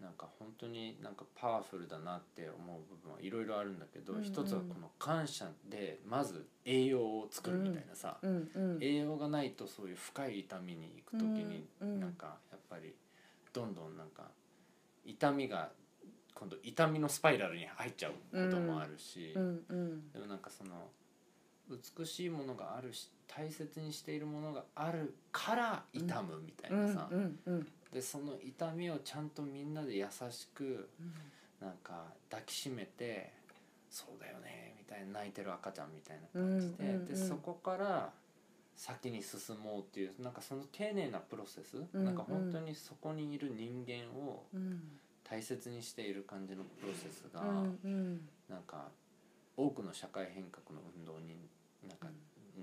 [0.00, 4.24] なんか本当になんかパワフルだなって思う部分はいろいろあるんだけど、うんうん。
[4.24, 8.78] 一つはこの感謝でまず栄養を作るみたいなさ、うんうん。
[8.80, 12.00] 栄養がないとそういう深い痛みに行く時にうんうん。
[12.00, 12.94] なんかやっぱり
[13.52, 14.24] どんどんなんか
[15.04, 15.70] 痛みが
[16.34, 20.12] 今度痛みのスパイラルに入っちゃうこともあるし、うんうん。
[20.12, 20.88] でもなんかその
[21.68, 27.08] 美しいものがあるし大切にしているものがあるから痛むみたいなさ、
[27.92, 30.88] でその痛みをちゃんとみんなで優しく
[31.60, 33.32] なんか抱きしめて
[33.90, 38.12] 「そうだよね」みたいな泣いてる赤ちゃんみたいな感じで,、でそこから
[38.76, 42.04] 先に進もうっていうなんかその丁寧なプロセス、うん。
[42.04, 44.98] なんか本当にそこにいる人間をうん。
[45.26, 48.28] 大切にしている感じのプロセスが、うんうん。
[48.46, 48.90] なんか
[49.56, 51.48] 多くの社会変革の運動に
[51.88, 52.08] なんか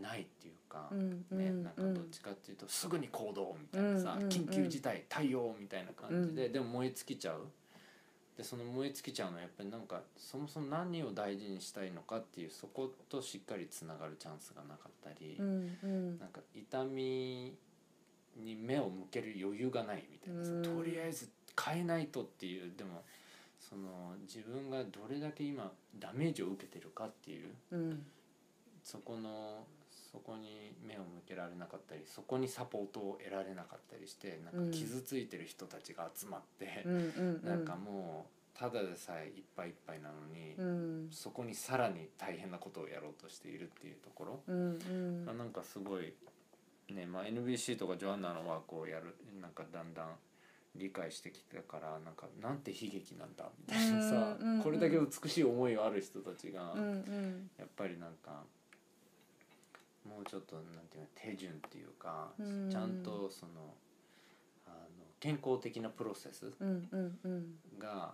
[0.01, 0.89] ないっていうか、
[1.31, 7.47] ね、なんかどっちかっていうとすぐに行動みたいなさ、緊急事態対応みたいな感じで、でも燃え尽きちゃう。
[8.37, 17.53] でその燃え尽きちゃうのはやっぱりなんかそもそも何を大事にしたいのかっていうそことしっかりつながるチャンスがなかったり、うなんか痛み
[18.37, 20.63] に目を向ける余裕がないみたいなさ、うん。
[20.63, 21.29] とりあえず
[21.61, 23.03] 変えないとっていうでも
[23.59, 28.05] その自分がどれだけ今ダメージを受けてるかっていううん
[28.83, 29.65] そこの
[30.11, 41.07] そこに目を向けられなかったりそこにサポートを得られなかったりしてなんか傷ついてる人たちが集まって、うなんかもうただでさえいっぱいいっぱいなのに、うん。
[41.09, 44.39] そこにさらに大変なことをやろうとしているっていうところ。
[44.47, 45.25] うんうん。
[45.25, 46.13] がなんかすごい
[46.93, 50.15] ね、まあ、NBC とかジョアンナのワークをやるなんかだんだん
[50.75, 56.75] 理解してきたからなんかなんて悲劇なんだみたいなさ、これだけ美しい思いがある人たちが。
[57.57, 58.43] やっぱりなんか
[60.07, 62.69] もうちょっとなんていうの手順っていうか、うん。
[62.69, 63.51] ちゃんとその
[64.65, 64.75] あの
[65.19, 66.51] 健康的なプロセス
[67.77, 68.13] が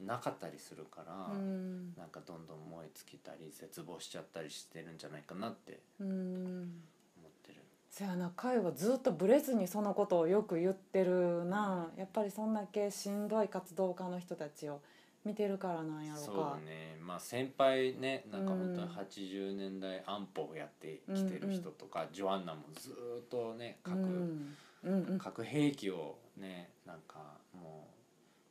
[0.00, 1.94] なかったりするから、うん。
[1.96, 6.06] なんかどんどん燃え尽きたり絶望しちゃったりしてるんじゃないかなってうん。
[6.06, 7.62] 思ってる。
[7.90, 11.88] せやな会はずっとブレずにそのことをよく言ってるな。
[11.96, 14.80] やっぱりそんだけしんどい活動家の人たちを
[15.26, 16.96] 見てるからなんやろそうね。
[17.00, 18.88] まあ先輩ねなんか本当にうん。
[18.90, 24.56] 80年代安保をやってきてる人とか、ジョアンナもずっとね核、うん。
[24.84, 25.18] うんうん。
[25.18, 27.18] 核兵器をねなんか
[27.52, 27.88] も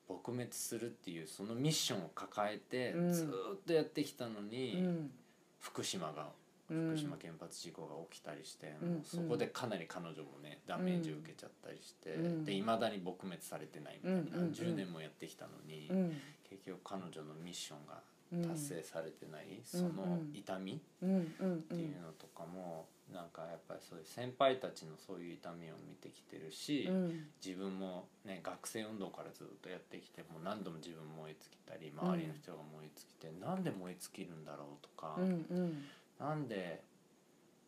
[0.10, 3.14] う撲滅するっていうそのミッションを抱えてうん。
[3.14, 3.32] ずーっ
[3.66, 5.12] とやってきたのうに、ん。
[5.60, 6.28] 福島が
[6.70, 6.90] うん。
[6.90, 8.90] 福島原発事故が起きたりして、うん。
[8.96, 12.44] もうそこでかなり彼女もねダメージを受けちゃったりして、うん。
[12.44, 14.52] で未だに撲滅されてないみたいな、うんうんうん。
[14.52, 16.18] 10年もやってきたのに、うん
[16.56, 18.00] 結局彼女のミッションが
[18.34, 27.28] うん達成されてない、うんその痛み、っていうのとかもなんかやっぱりそういう先輩たちのそういう痛みを見てきてるし、うん。
[27.44, 36.82] 自分もね学生運動からずっとやってきてもう何度も自分燃え尽きたり周りの人が燃え尽きて、なんで燃え尽きるんだろうとか、うなんで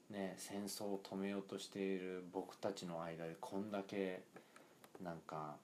[0.09, 4.23] ね戦争を止めようとしている僕たちの間でこんだけ
[5.03, 5.55] なんか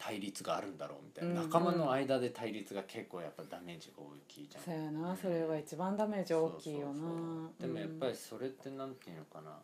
[0.00, 1.50] 対立があるんだろうみたいな、うんうん。
[1.50, 4.64] 仲間の間で対立が結構やっぱダメージが大きいじゃん。
[4.64, 7.50] そうやなそれは一番ダメージ大きいよな。
[7.60, 9.58] でもやっぱりそれってなんていうのかな、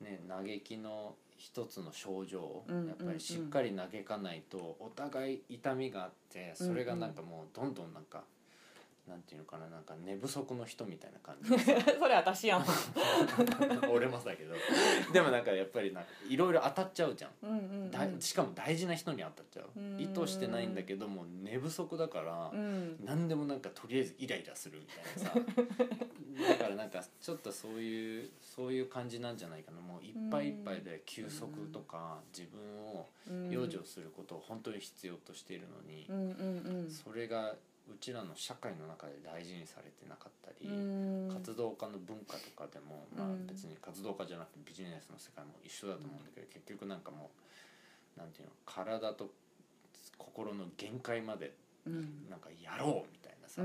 [0.00, 2.88] ね嘆きの一つの症状、うん。
[2.88, 8.24] やっぱりしっかり嘆かないとお互い痛みがあってそれがなんかもうどんどんなんか、
[9.08, 11.50] なんていうのかななんか寝不足の人みたいな感じ。
[11.98, 12.64] それ私やん。
[13.90, 14.54] 俺もだけど。
[15.12, 17.32] でもなんかやっぱりなんかいろいろ当たっちゃうじゃん。
[17.42, 17.90] うんうんうん。
[17.90, 19.68] だしかも大事な人に当たっちゃう。
[19.76, 20.00] うん。
[20.00, 23.04] 意図してないんだけども寝不足だから、うん。
[23.04, 25.34] 何でもなんかとりあえずイライラするみたいなさ。
[26.48, 29.80] だからなんかちょっとそういうそういう感じなんじゃないかな。
[29.82, 33.50] もういっぱいいっぱいで休息とか自分をうん。
[33.50, 36.90] 養生することを本当に必要としているのに、うんうんうん。
[36.90, 37.54] それが
[37.90, 41.30] うちらの社会の中で大事にされてなかったり、うん。
[41.32, 43.46] 活動家の文化とかでも、まあうん。
[43.46, 47.30] 別に活動家じゃなくてビジネスの世界も一緒だと思うんだけど、結局なんかも
[48.16, 49.30] うなんていうの体と
[50.16, 51.52] 心の限界まで
[51.86, 52.30] うん。
[52.30, 53.60] なんかやろうみたいなさ、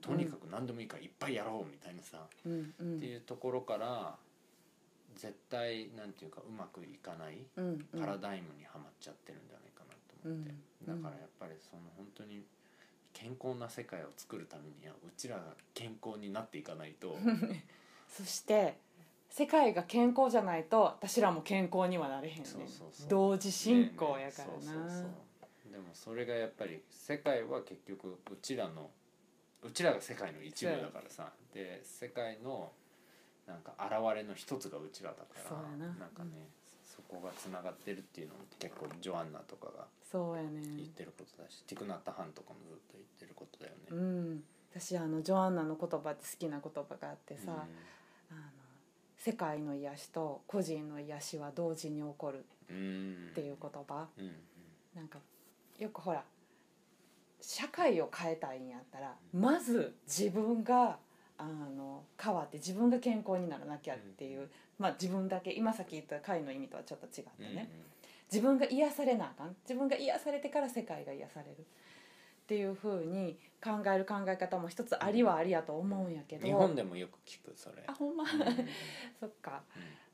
[0.00, 4.16] とにかく何でもいいからいっぱいやろうみたいなさ、っていうところから
[5.14, 7.38] 絶対なんていうかうまくいかない
[7.94, 10.50] パラダイムにはまっちゃってるんじゃないかなと思って、
[10.88, 11.02] うん。
[11.02, 12.42] だからやっぱりその本当に
[13.12, 15.42] 健康な世界を作るためにはうちらが
[15.74, 17.16] 健康になっていかないと。
[18.08, 18.76] そして
[19.30, 23.08] 世界が健康じゃないと私らも健康にはなれへんねんそうそうそう。
[23.08, 25.08] 同時進行やからねえねえそうなそうそ
[25.70, 25.72] う。
[25.72, 28.90] でもそれがやっぱり世界は結局うちらの
[29.62, 31.32] うちらが世界の一部だからさ。
[31.54, 32.72] で世界の
[33.46, 35.62] なんか現れの一つがうちらだから。
[35.78, 35.94] な。
[35.94, 36.48] なんかね、
[36.94, 40.60] そこがつながってるっていうのも結構ジョアンナとかがそうやね。
[40.76, 43.78] 言ってることだし、ティクナッタハンとかもずっと言ってることだよね。
[43.90, 44.44] うん。
[44.70, 47.52] 私あのジョアンナの言葉って好きな言葉があってさ、
[48.30, 48.40] あの
[49.16, 54.06] 世界の癒しと個人の癒しは同時に起こるうん、うんっていう言葉。
[54.18, 54.32] うんうん。
[54.94, 55.18] なんか
[55.78, 56.22] よくほら
[57.40, 60.98] 社会を変えたいんやったらまず自分が
[61.38, 64.48] あの変わって自分が健康にならなきゃっていう、
[64.82, 67.70] まあ自分だけ今さっき言った会の意味とはちょっと違ってね、
[68.30, 69.54] 自分が癒されなあかん。
[69.62, 71.56] 自分が癒されてから世界が癒される。
[71.60, 77.84] っていうふうに考える考え方も一つありはありやと思うんやけど、日本でもよく聞くそれ。
[77.86, 78.68] あほんま、うんうん。
[79.20, 79.62] そっか。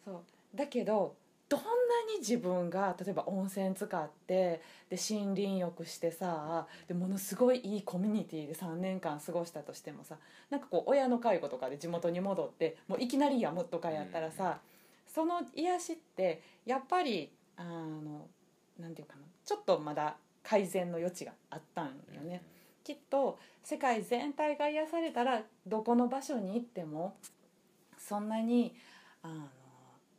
[0.05, 0.23] そう。
[0.55, 1.17] だけど
[1.49, 1.67] どんな
[2.13, 10.17] に自分が例えば温泉使ってで森林浴してさでものすごいいいコミュニティで3年間過ごしたとしてもさ
[10.51, 14.59] なんかこう親の介護とかで地元に戻ってもういきなりやむとかやったらさ、
[15.07, 18.27] その癒しってやっぱりあの
[18.79, 22.43] なんていうかなちょっとまだ改善の余地があったんよね。
[22.85, 27.17] きっと世界全体が癒されたらどこの場所に行っても
[27.99, 28.75] そんなに
[29.23, 29.49] あの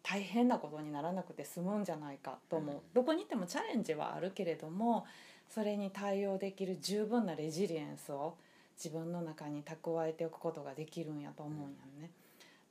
[0.09, 2.81] 大変なことにならなくて済むんじゃないかと思う、うん。
[2.95, 5.05] どこに行ってもチャレンジはあるけれども
[5.47, 8.35] それに対応できる十分なレジリエンスを
[8.75, 11.67] 自分の中に蓄えておくことができるんやと思うんや
[11.99, 12.09] んね。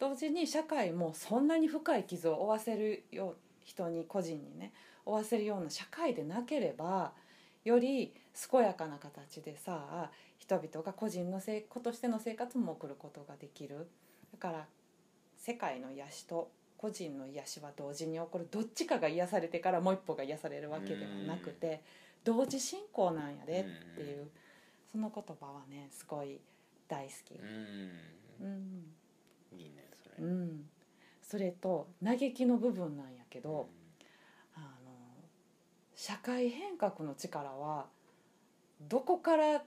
[0.01, 4.73] 同時に社会もそんなに深い傷を負わせるよう人に個人にね
[5.05, 7.13] 負わせるような社会でなければ
[7.65, 8.15] より
[8.51, 13.89] 健やかな形でさ人々が個人のせい子としての生活も送ることができる。
[14.33, 14.67] だから
[15.37, 18.49] 世界の癒しと個人の癒しは同時に起こる。
[18.51, 21.83] どっちかが癒されてからもう一歩が癒されるわけではなくて
[22.25, 24.29] 同時進行なんやでっていう
[24.91, 26.41] その言葉はねすごい
[26.87, 27.35] 大好き。
[27.35, 27.47] うん。
[28.41, 29.59] うん。
[29.59, 30.71] いいねそれ、うん、
[31.21, 33.69] それと嘆きの部分なんやけど、
[34.55, 34.93] あの
[35.95, 37.87] 社会変革の力は
[38.89, 39.63] どこから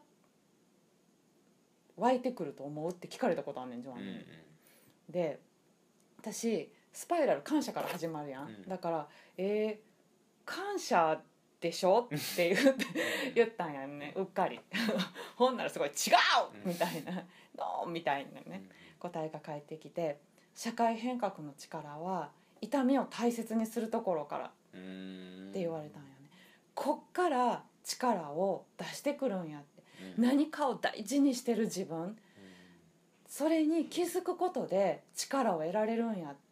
[1.97, 4.25] 湧いてくると思うって聞かれたことあんねんジョアンに。
[5.09, 5.39] で
[6.19, 8.67] 私スパイラル感謝から始まるやん、うん。
[8.67, 11.21] だから「えー、感謝
[11.59, 12.85] でしょ?」って言って
[13.35, 14.13] 言ったんやんね。
[14.15, 14.59] うっかり。
[15.35, 15.91] ほんならすごい「違
[16.63, 17.13] う!」みたいな
[17.57, 18.63] 「ノー!」みたいなね。
[18.99, 20.19] 答えが返ってきて
[20.53, 22.31] 社会変革の力は
[22.61, 25.49] 痛みを大切にするところからっうん。
[25.51, 26.29] て言われたんよね、
[26.75, 29.83] こっから力を出してくるんやって。
[30.17, 30.23] うん。
[30.23, 32.17] 何かを大事にしてる自分。
[33.27, 36.41] それに気づくことで力を得られるんやって。
[36.45, 36.50] うん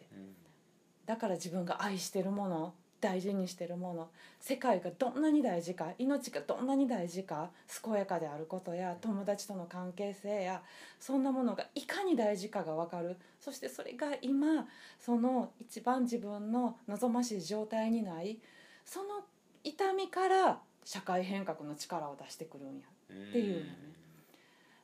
[1.09, 7.49] だから自分が愛してるもの大事にしてるもの世界がどんなに大事か命がどんなに大事か
[7.83, 10.61] 健やかであることや友達との関係性や
[10.99, 13.17] そんなものがいかに大事かが分かる。
[13.41, 14.67] そしてそれが今
[14.99, 18.37] その一番自分の望ましい状態にない
[18.85, 19.21] その
[19.63, 23.89] 痛みから社会変革の力を出してくるんやうんっていうのね。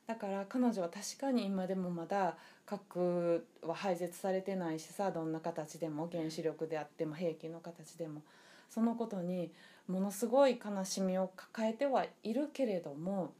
[0.08, 2.36] だから彼女は確かに今でもまだ
[2.66, 8.22] 核は廃絶されてないしさどんな形でも原子力であっても兵器の形でも。
[8.68, 9.52] そのことに
[9.86, 13.32] ものすごい悲しみを抱えてはいるけれども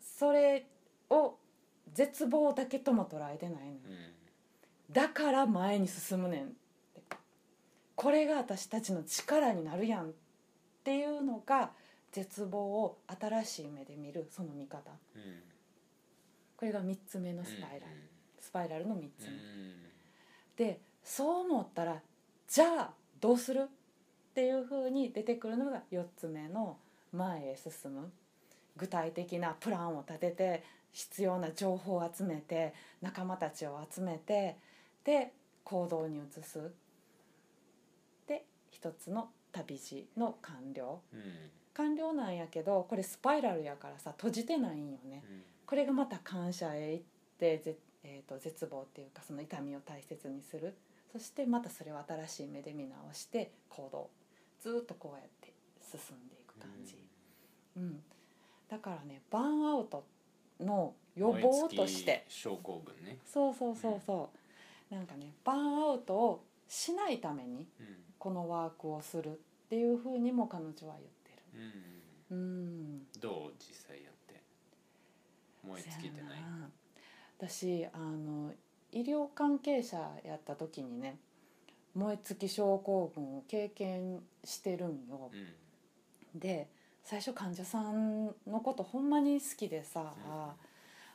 [0.00, 0.64] それ
[1.10, 1.36] を
[1.92, 3.72] 絶望だけとも捉えてないの。
[3.72, 3.78] うん。
[4.90, 6.54] だから前に進むねんって。
[7.94, 10.12] これが私たちの力になるやんっ
[10.82, 11.70] ていうのが
[12.12, 14.90] 絶望を新しい目で見るその見方。
[15.14, 15.55] うん
[16.56, 17.92] これが3つ目のスパイラル、
[18.40, 19.32] スパイラルの3つうん。
[20.58, 22.00] 目、でそう思ったら
[22.48, 22.90] じゃあ
[23.20, 23.62] どうする？
[23.62, 23.66] っ
[24.34, 26.78] ていうふうに出てくるのが4つ目の
[27.12, 28.10] 前へ進む。
[28.76, 34.56] 具体的なプランを立てて必要な情報を集めて仲間たちを集めて
[35.04, 35.32] で
[35.64, 36.70] 行動に移す。
[38.26, 41.00] で一つの旅路の完了。
[41.12, 41.22] うん。
[41.74, 45.22] 完了なんやけどこれスパイラルやからさ閉じてないんよね。
[45.28, 47.04] うんこれがまた感謝へ行っ
[47.38, 50.74] てぜ、えー、と絶望っていうかその痛みを大切にする。
[51.12, 54.10] そしてまたそれを新しい目で見直して行動。
[54.60, 55.52] ずっとこうやって
[55.82, 56.98] 進んでいく感じ、
[57.76, 58.02] うん。
[58.68, 60.04] だからねバーンアウト
[60.60, 62.24] の予防として。
[62.28, 63.18] 症候群ね。
[63.24, 64.30] そうそうそうそ
[64.90, 64.94] う。
[64.94, 67.86] なんかねバーンアウトをしないためにうん。
[68.18, 69.32] このワークをするっ
[69.68, 71.30] ていうふうにも彼女は言って
[72.30, 72.36] うん。
[72.36, 73.06] るうん。
[73.20, 73.52] どう？
[73.58, 74.10] 実際や
[75.66, 76.38] 燃え尽きてない。
[77.38, 78.52] 私あの
[78.92, 81.18] 医療関係者やった時にね
[81.94, 85.30] 燃え尽き症候群を経験してるんよ。
[85.32, 86.40] うん。
[86.40, 86.68] で
[87.04, 90.12] 最初患者さんのことほんまに好きでさ、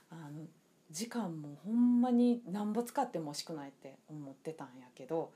[0.09, 0.45] あの
[0.89, 5.31] 時間もほんまになんぼ使っても惜しくないって思ってたんやけど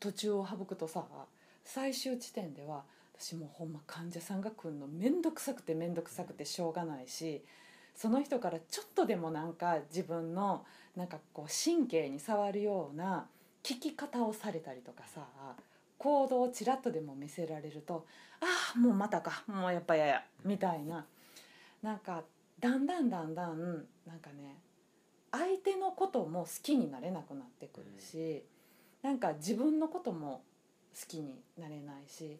[0.00, 1.04] 途中を省くとさ
[1.64, 2.84] 最終地点では
[3.18, 7.44] 私もうほんま患者さんが来るの面倒くさくて面倒くさくてしょうがないし
[7.96, 13.26] その人からちょっとでもなんか自分のなんかこう神経に触るような
[13.62, 15.26] 聞き方をされたりとかさ
[15.98, 18.06] 行動をちらっとでも見せられると
[18.40, 21.06] 「ああもうまたかもうやっぱやや」みたいな。
[21.82, 22.24] なんか
[22.58, 24.56] だんだんだんだんなんかね
[25.30, 28.42] 相手のことも好きになれなくなってくるし、
[29.02, 30.42] なんか自分のことも
[30.98, 32.38] 好きになれないし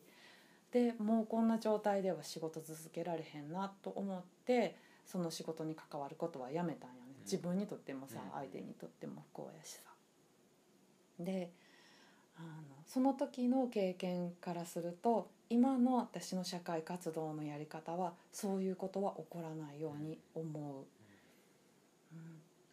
[0.72, 4.76] でもうこんな状態では仕事続けられへんなと思って
[5.07, 7.00] その仕事に関わることはやめたんよね。
[7.18, 7.24] うん。
[7.24, 8.32] 自分にとってもさうん。
[8.32, 9.80] 相手にとっても不幸やしさ。
[11.18, 11.50] で
[12.36, 12.52] ああの
[12.86, 20.84] その時の経験からすると今の私の社会活動のやり方はそういうことは起こらないように思う。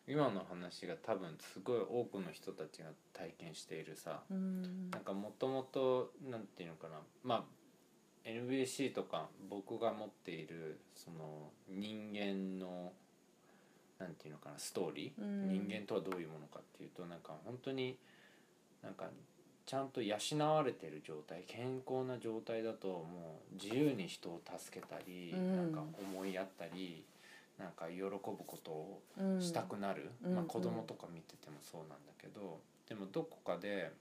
[0.05, 4.21] 今の話が多分すごい多くの人たちが体験しているさ。
[4.29, 4.89] うん。
[4.91, 6.99] なんかもともとなんていうのかな。
[7.23, 7.43] まあ
[8.25, 12.91] NBC とか僕が持っているその人間の
[13.99, 15.49] なんていうのかなストーリー、うん。
[15.67, 17.97] 人間とはどういうものかっていうとなんか本当に
[18.81, 19.05] なんか
[19.65, 25.55] ちゃんと養われてる状態健康な状態だともう自由に人を助けたり、うん。
[25.55, 27.05] なんか思いやったり
[27.57, 29.41] なんか喜ぶことをうん。
[29.41, 30.35] したくなる、うん。
[30.35, 32.59] まあ、子供とか見ててもそうなんだけど、
[32.89, 33.91] でもどこかで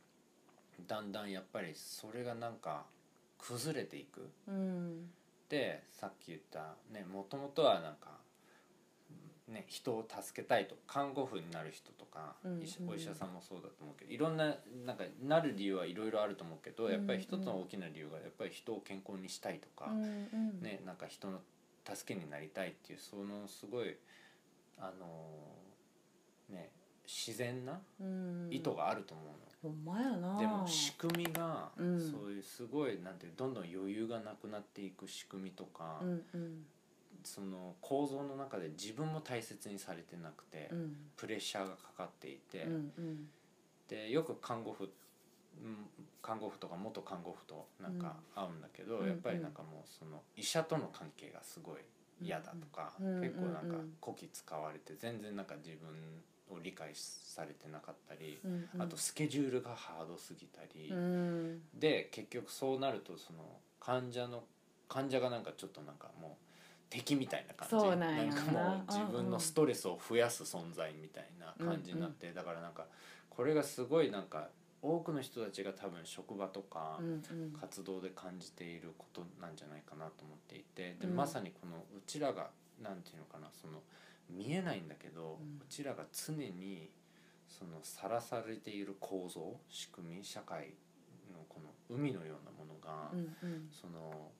[0.89, 2.85] だんだんやっぱりそれがなんか
[3.47, 4.30] 崩れていく。
[4.49, 5.11] うん。
[5.49, 8.09] でさっき言ったねもともとはなんか、
[9.49, 19.90] ね、人を助けたいと看護婦になる人とか、うん医者うんお医者さんもそうだと思うけどいろんななんかなる理由はいろいろあると思うけどやっぱり一つの大きな理由がやっぱり人を健康にしたいとか。
[19.90, 20.62] うんうん。
[20.62, 21.40] ね、なんか人の
[21.84, 23.97] 助けになりたいっていうそのすごい
[24.78, 26.70] あのーね
[27.07, 29.26] 自然なうん意図があると思う
[29.63, 30.33] ほんまやな。
[30.35, 32.01] の、でも仕組みが、うん。
[32.01, 36.65] そういうすごいなんていうどんどん余裕がなくなっていく仕組みとか、うんうん。
[37.23, 40.97] その構造の中で自分も大切にされてなくて、うん。
[41.17, 43.29] プレッシャーがかかっていて、うんうん。
[43.89, 44.91] でよく看護婦
[45.63, 45.77] うん
[46.23, 51.77] 看護婦とか元看護婦となんか会うんだけど、うんやっぱりなんかもうその医者との関係がすごい
[52.21, 53.71] 嫌だとか、うん結構なんかうん。
[53.71, 55.89] うんこき使われて全然なんか自分
[56.53, 58.83] を理解されてなかったり、うんうん。
[58.83, 61.61] あとスケジュールがハードすぎたり、うん。
[61.75, 63.39] で結局そうなるとその
[63.81, 64.45] 患者の
[64.89, 66.31] 患者がなんかちょっとなんかもう
[66.91, 67.97] 敵みたいな感じ。
[67.97, 72.87] なんかもう自分うんうんのストレスを増やす存在みたいな感じになって、だからなんか
[73.31, 74.49] これがすごいなんか
[74.83, 77.53] 多くの人たちが多分職場とかうんうん。
[77.59, 80.97] 活動で感じていることなんじゃないかなと思っていて。
[81.01, 81.17] でうん。
[81.17, 82.51] まさにこのうちらが
[82.83, 83.81] なんていうのかなその
[84.37, 85.59] 見えないんだけど、うん。
[85.59, 86.91] うちらが常に
[87.49, 90.74] そのさらされている構造仕組み社会
[91.33, 93.18] のこの海のようなものが、うん
[93.49, 93.68] うん。
[93.70, 94.30] その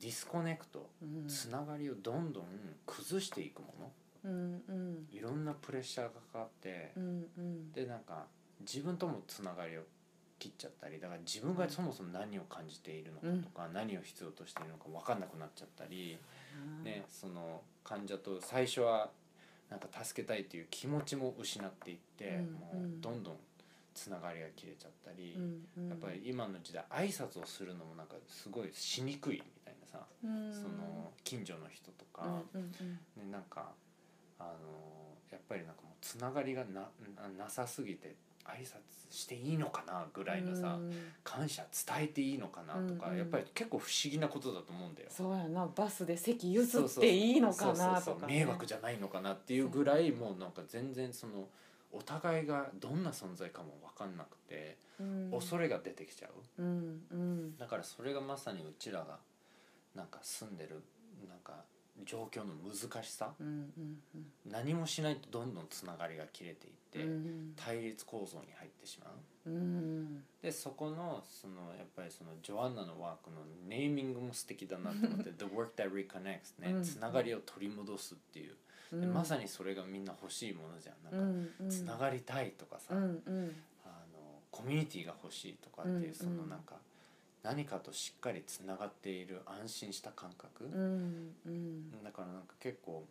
[0.00, 1.26] disconnect うん。
[1.28, 2.44] つながりをどんどん
[2.86, 3.92] 崩していくもの。
[4.24, 5.06] うんうん。
[5.10, 7.72] いろんなプレッシャーがかかってう、んうん。
[7.72, 8.26] でなんか
[8.60, 9.82] 自分ともつながりを
[10.38, 16.18] 切っちゃったりだから自分がそもそも何を感じているのかとか、何を必要としているのか分かんなくなっちゃったり、
[16.82, 19.10] ね、その患者と最初は
[19.72, 22.98] なんか助けたいという気持ちも失っていって、うんもうん。
[22.98, 23.36] うどんどん
[23.94, 25.88] つながりが切れちゃったり、うんうん。
[25.88, 30.52] やっぱり今の時代挨拶をするのもなんかすごいしにくいみたいなさ、うん。
[30.52, 32.90] その近所の人とか、うんうんうん。
[33.24, 33.72] ね、なんか
[34.38, 34.50] あの
[35.30, 38.14] やっぱりなんかもうつながりがなななさすぎて
[38.44, 38.80] 挨拶
[39.10, 40.92] していいのかなぐらいのさ、うん。
[41.22, 43.18] 感謝伝えていいのかなとか、うんうん。
[43.18, 45.08] やっぱり結構不思議なことだと思うんだよ。
[45.10, 48.26] そうやなバスで席譲っていいのかなとか。
[48.26, 51.48] ね迷惑じゃないのかなっていうぐらいもうなんか全然その
[51.92, 55.30] お互いがどんな存在かも分かんなくて、うん。
[55.30, 56.62] 恐れが出てきちゃう。
[56.62, 57.56] うんうん。
[57.58, 59.18] だからそれがまさにうちらが
[59.94, 60.82] なんか住んでる
[61.28, 61.64] なんか
[62.04, 63.32] 状況の難しさ
[64.46, 69.10] 何もしないとどんどんつながりが切れていって、うん対立構造に入ってしま
[69.46, 69.50] う。
[69.50, 73.36] うんでそこのそのやっぱりそのジョアンナのワークの
[73.66, 76.82] ネーミングも素敵だなと思って「The work that reconnects ね」うん。
[76.84, 78.56] つながりを取り戻すっていう。
[79.00, 81.16] でまさにそれがみんな欲しいものじゃん。
[81.16, 83.18] なんかつながりたいとかさ、あの
[84.50, 86.14] コミュニティが欲しいとかっていう、うん。
[86.14, 86.76] そのなんか
[87.42, 92.04] 何かとしっかりつながっている安心した感覚、うんうん。
[92.04, 93.04] だからなんか結構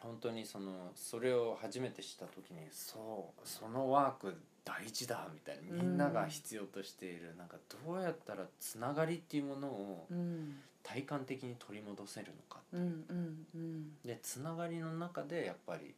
[0.00, 10.56] 本当にそのそれを初めて知った時にそうそのワーク大事だみたいなみんなが必要としている、なんかどうやったらつながりっていうものをうん。
[10.84, 13.90] 体感的に取り戻せるのかうんうんうん。
[14.04, 15.94] でつながりの中でやっぱり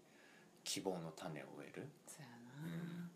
[0.64, 1.86] 希望の種を植える。
[2.06, 3.09] そうやな、うん、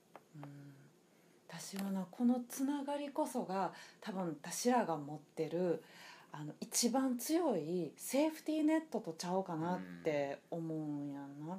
[1.59, 5.83] 私はなこのつながりこそが多分私らが持ってる
[6.33, 11.59] あの一番強いセーフティーネットとちゃうかなって思うんやんな。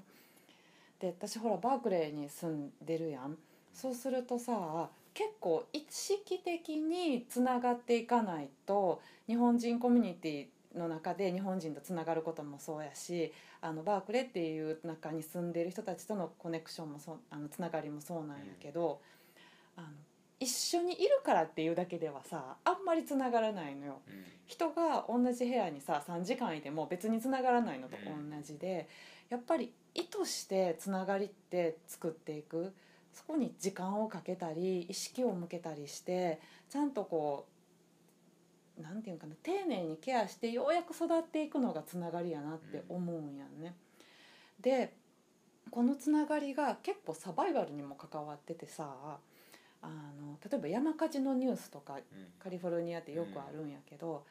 [0.99, 3.37] で私ほらバークレーに住んでるやん。
[3.73, 13.31] そうするとさ結構意識的につながっていかないと日本人コミュニティの中で日本人とつながることもそうやし
[13.61, 18.99] あのバークレーっていう中に住んでいる人たちとのコネクションもそうあのつながりもそうなんやけど、
[19.75, 19.87] あの
[20.39, 24.01] 一緒にいるからっていうだけではさあんまりつながらないのよ。
[24.07, 28.87] うん人が同じ部屋にさ3時間いても別につながらないのと同じで、
[29.29, 32.73] やっぱり意図してつながりって作っていく
[33.13, 37.47] そこに時間をかけたり意識を向けたりしてちゃんとこ
[38.77, 43.73] うなんていうのかな丁寧にケアしてようやく育っていくのがつながりやなって思うんやんね。
[44.59, 44.93] で
[45.71, 49.17] このつながりが結構サバイバルにも関わっててさ
[49.81, 52.01] あの例えば山火事のニュースとかうん
[52.39, 54.23] カリフォルニアってよくあるんやけど、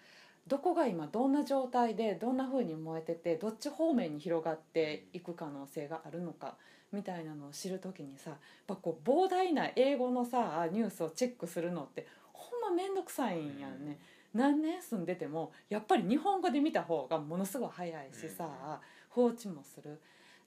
[0.46, 6.56] どこが今どんな状態でどんな風に燃えててどっち方面に広がっていく可能性があるのか
[6.92, 13.98] みたいなのを知る時にさやっぱこう膨大な英語のさニュースをチェックするのってほんま面倒くさいんやんね。
[14.34, 20.00] 何年住んでてもやっぱり日本語で見た方がものすごい早いしさ、放置もする。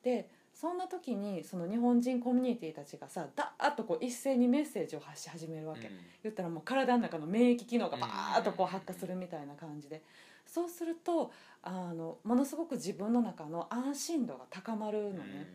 [0.04, 0.30] で
[0.60, 5.94] そんな時にその日本人コミュニティたちがさダーッとこう一斉にメッセージを発し始めるわけ、うん。
[6.24, 10.02] 言ったらもう体の中の免疫機能がバーッとこう発火するみたいな感じで。
[10.48, 11.32] そうすると
[11.62, 15.48] あのものすごく自分の中の安心度が高まるのね、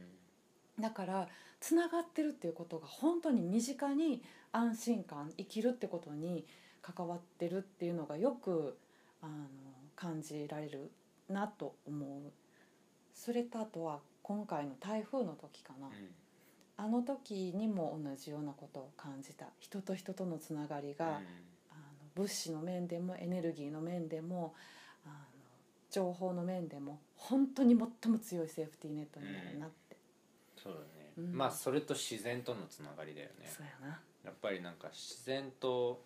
[0.79, 1.29] だから
[1.59, 4.23] つながってるっていうことが本当に身近に
[4.53, 6.45] 安心感生きるってことに
[6.83, 8.77] 関わってるっていうのがよく
[9.23, 9.33] あの
[9.97, 10.91] 感じられる
[11.29, 12.41] なと思う
[13.15, 15.93] それとあとは今回の台風の時かな、うん。
[16.77, 19.47] あの時にも同じようなことを感じた。
[19.61, 21.21] 人と人とのつながりが、あの
[22.15, 24.55] 物資の面でもエネルギーの面でも
[25.05, 25.15] あの
[25.91, 29.97] 情報の面でも本当に最も強いセーフティーネットになるなって、
[30.63, 31.37] そうだね、うん。
[31.37, 33.51] まあそれと自然とのつながりだよね。
[33.55, 34.01] そうやな。
[34.25, 36.01] やっぱりなんか自然と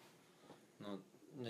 [0.80, 0.98] の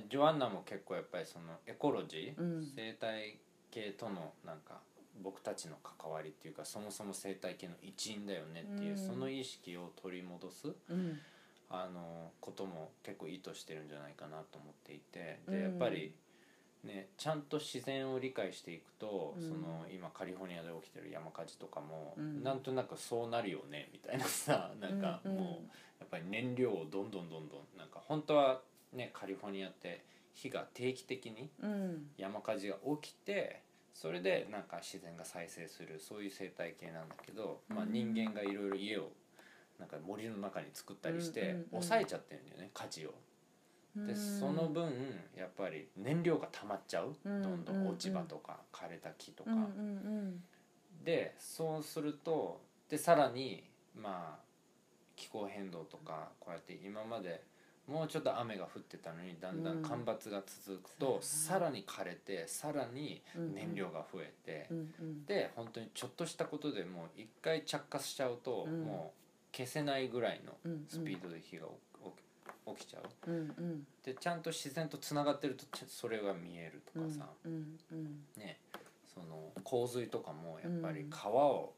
[0.08, 2.72] ジョアンナも結構やっぱりそのエコロジー、うん。
[2.74, 3.38] 生態
[3.70, 4.80] 系とのなんか
[5.22, 8.98] 僕たちの関わりっていうかそもそも生態系の一員だよねっていう、うん。
[8.98, 11.18] その意識を取り戻すうん。
[11.68, 15.54] あのことも結構意図してるんじゃないかなと思っていてうん。
[15.54, 16.14] でやっぱり、
[16.84, 19.42] ね、ちゃんと自然を理解していくと、うん。
[19.42, 22.42] その今カリフォルニアで起きてる山火事とかも、うん。
[22.44, 25.36] なんとなくそうなるよねみたいなさなんかもう
[25.98, 28.60] やっぱり燃料をどんどんどんどんなんか本当は
[28.92, 30.04] ねカリフォルニアって
[30.34, 32.06] 火が定期的にうん。
[32.16, 33.62] 山火事が起きて
[33.96, 37.92] それでなんか自然が再生するそういう生態系なんだけど、まあ、うん。
[37.92, 39.08] 人間がいろいろ家を
[39.78, 43.14] なんか森の中に作ったりして抑えちゃってるんだよね火事を。
[43.96, 44.92] でその分
[45.34, 47.16] やっぱり燃料が溜まっちゃう。
[47.24, 49.50] どうんんどん落ち葉とか枯れた木とか。
[51.02, 54.44] でそうするとでさらにまあ
[55.14, 57.42] 気候変動とかこうやって今まで
[57.86, 61.22] もうちょっと雨が降ってたのにだんだん干ばつが続くと、うん。
[61.22, 65.24] さらに枯れてさらにうん燃料が増えて、うんうん。
[65.24, 68.84] で本当にちょっとしたことでもう一回着火しちゃうと、うん。
[68.84, 71.66] もう消せないぐらいのうんスピードで火が
[72.76, 73.30] 起きちゃう。
[73.30, 73.86] うんうん。
[74.04, 78.24] でちゃんと自然とつながってるとちょそれが見えるとうんかさ、うんうん。
[78.36, 78.58] ね
[79.14, 81.10] その洪水とかもやっぱりうん。
[81.10, 81.72] 川を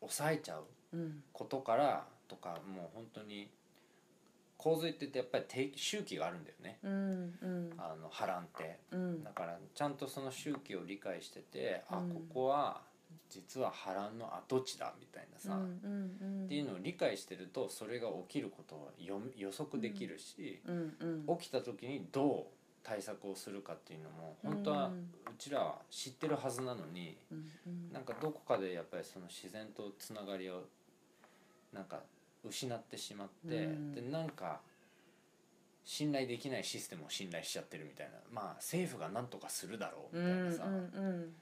[0.00, 1.22] 抑えちゃううん。
[1.32, 3.48] ことからとかもう本当に
[4.62, 6.78] 洪水って言ってやっぱり定期周期があるんだよね。
[6.84, 6.92] うん
[7.42, 7.74] うん。
[7.76, 8.78] あの波乱って。
[8.92, 9.24] うん。
[9.24, 12.10] だからちゃんとその周期を理解してて、あうん。
[12.10, 12.80] ここは
[13.28, 20.94] 実は波乱の跡地だみたいなさ、うんうんっていうのを理解してるとそれが起きることを予測できるし、うん
[21.26, 21.38] うん。
[21.38, 22.44] 起きた時にどう
[22.84, 24.92] 対策をするかっていうのも本当はうん。
[24.94, 24.98] う
[25.38, 27.92] ちらは知ってるはずなのに、うんうん。
[27.92, 30.62] なんかどこかでやっぱりその自然とつながりを
[31.72, 32.00] なんか
[32.44, 33.92] 失ってしまって、うん。
[33.94, 34.60] でなんか
[35.84, 38.12] 信頼できないシステムを信頼しちゃってるみたいな。
[38.30, 41.34] まあ政府が何とかするだろうみたいなさ、うんうんうん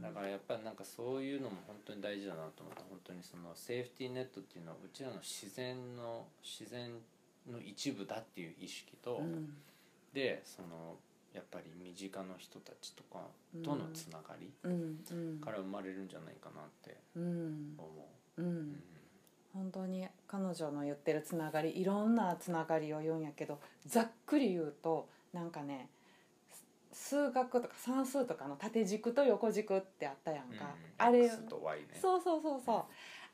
[0.00, 6.90] だからやっぱりなんかそういうのも本当に大事だなと思って本当にそのセーフティーネットっていうのはうちらの自然の自然
[7.50, 9.52] の一部だっていう意識と、うん。
[10.14, 10.96] でその
[11.34, 13.26] やっぱり身近の人たちとか
[13.62, 14.50] とのつながり
[15.40, 17.74] から生まれるんじゃないかなってうん。
[17.76, 17.86] 思
[18.38, 18.42] う。
[18.42, 18.44] う。
[18.44, 18.82] うんん
[19.52, 25.88] 本当に彼女の言ってるつながりいろんなつながりを言うんやけどざっくり言うとなんかね
[26.92, 30.64] す数学とか算数とかの縦軸と横軸ってあったやんか、
[30.98, 31.28] うんあれ
[31.92, 31.98] ね。
[32.00, 32.84] そうそうそうそう。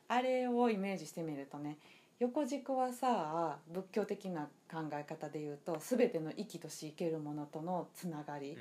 [0.07, 1.77] あれをイメージしてみるとね
[2.19, 8.55] 横軸はさ仏教的な考え方で言うと全ての生きとし生けるものとのつながりっ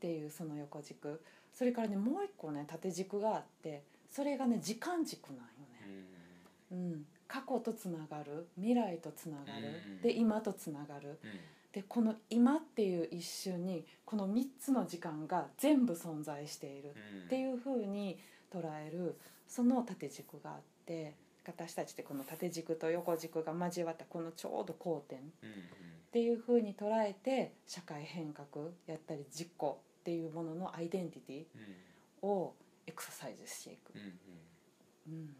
[0.00, 1.20] ていうその横軸。
[1.52, 5.75] それからねもう一個ね縦軸があってそれがね時間軸なんようんね、
[6.70, 10.02] うん、過去とつながる未来とつながる、うん。
[10.02, 11.18] で今とつながる。
[11.22, 11.30] うん。
[11.72, 17.26] でこの今っていう一瞬にこの3つの時間が全部存在しているうん。
[17.26, 18.18] っていうふうに
[18.52, 21.14] 捉えるその縦軸があって
[21.46, 25.50] 私たちってこの縦軸と横軸が交わったこのちょうど交点っうん。
[26.12, 31.44] ていうふうに捉えて社会変革やったり実行っていうもののアイデンティティ
[32.22, 32.28] うん。
[32.30, 32.54] を
[32.86, 33.92] エクササイズしていく。
[35.08, 35.36] うん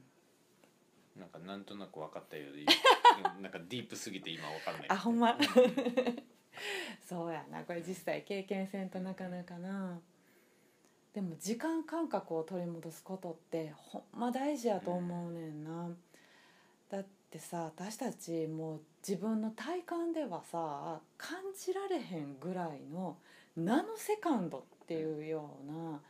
[1.19, 2.65] なんかなんとなく分かったようで
[3.41, 5.33] なんかディープすぎて今分からないあほんま。
[5.33, 5.37] う
[7.07, 10.01] そうやなこれ実際経験せんとなかなかな。
[11.15, 15.89] でも時間感覚を取り戻すことってほんま大事やと思うねんな、
[16.91, 23.17] だってさ私たちもう自分の体感ではさ感じられへんぐらいの
[23.57, 26.01] ナノセカンドっていうような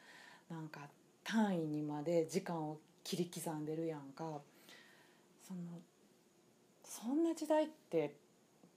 [0.50, 0.80] なんか
[1.22, 4.40] 単位にまで時間を切り刻んでるやんか
[5.46, 5.60] その
[6.84, 8.14] そんな時代って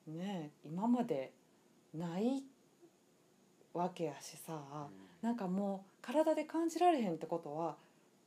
[0.08, 1.32] ね今まで
[1.94, 2.44] ない
[3.74, 4.60] わけやしさ
[5.22, 7.76] なんかもう体で感じられへんってことは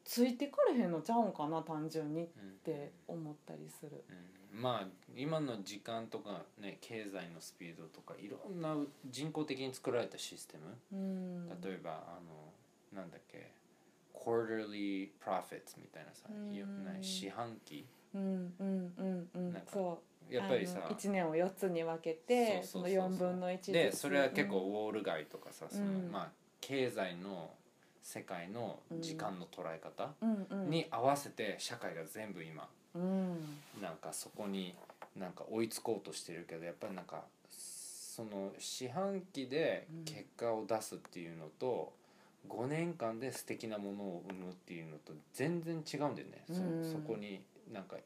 [0.04, 2.52] ついてかれへんのちゃうんかな単純にっうん。
[2.64, 4.04] て思ったりする。
[4.52, 4.60] うん。
[4.62, 8.76] まあ今の時間とかね経済のスピードとかいろんな
[9.10, 10.76] 人工的に作られたシステム。
[10.92, 11.48] うん。
[11.60, 12.20] 例えばあ
[12.92, 13.50] のなんだっけ
[14.14, 17.02] quarterly profits みたいなさうん。
[17.02, 17.84] 四半期
[18.14, 19.56] うんうんうんうん。
[19.72, 20.00] そ
[20.30, 20.34] う。
[20.34, 23.18] やっぱりさあの1年を4つに分けてそのそうそうそう。
[23.18, 26.10] そう4分の1ずつでそれは結構ウォール街とかさその、うん。
[26.10, 26.28] まあ
[26.60, 27.50] 経済の
[28.02, 30.10] 世界の時間の捉え方
[30.66, 33.36] に合わせて社会が全部今うん。
[33.80, 34.74] なんかそこに
[35.16, 41.94] なんか追いつこうとしてるけどやっぱりなんかその四半期で結果を出すっていうのと、
[42.46, 46.92] 5年間で素敵なものを生むっていうのと全然違うんだよね、そうん。
[46.92, 47.40] そこに
[47.70, 47.96] なんか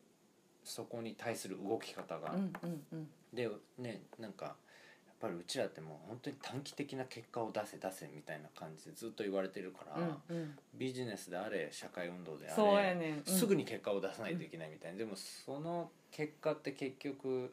[0.65, 2.33] そこに対する動き方が。
[2.33, 3.09] うんうんうん。
[3.33, 3.49] で
[3.79, 10.59] ねなんかやっぱりうちらってもう本当に短期的な結果を出せ出せみたいな感じでずっと言われてるから、うんうん。
[10.75, 13.25] ビジネスであれ社会運動であれねんうん。
[13.25, 17.53] すぐに結果を出さないといけないみたいな、でもその結果って結局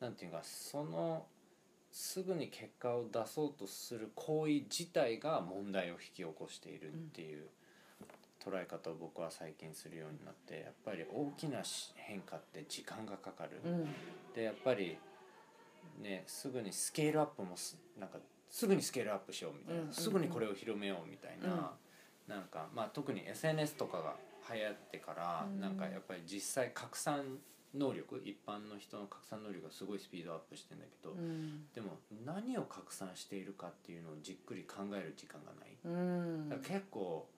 [0.00, 1.26] なんていうかその
[1.90, 7.46] すぐに結果を出そうとする行為自体が問題を引き起こしているっていう
[8.48, 13.60] 捉え方を僕は最近するようになってやっぱり大きなし変化って時間がかかる。
[13.64, 13.86] うん。
[14.34, 14.98] でやっぱり
[16.00, 18.18] ねすぐにスケールアップもすなんか
[18.50, 19.82] すぐにスケールアップしようみたいな、うん。
[19.82, 21.72] うんうんすぐにこれを広めようみたいな、
[22.26, 24.14] なんかまあ特に SNS とかが
[24.54, 25.60] 流行ってから、うん。
[25.60, 27.38] なんかやっぱり実際拡散
[27.74, 31.66] 能力一般の人の拡散能力がすごいスピードアップしてんだけど、うん。
[31.74, 35.76] でも何を拡散しているかっていうのをじっくり考える時間がない。
[35.84, 36.48] うん。
[36.48, 37.28] だから結構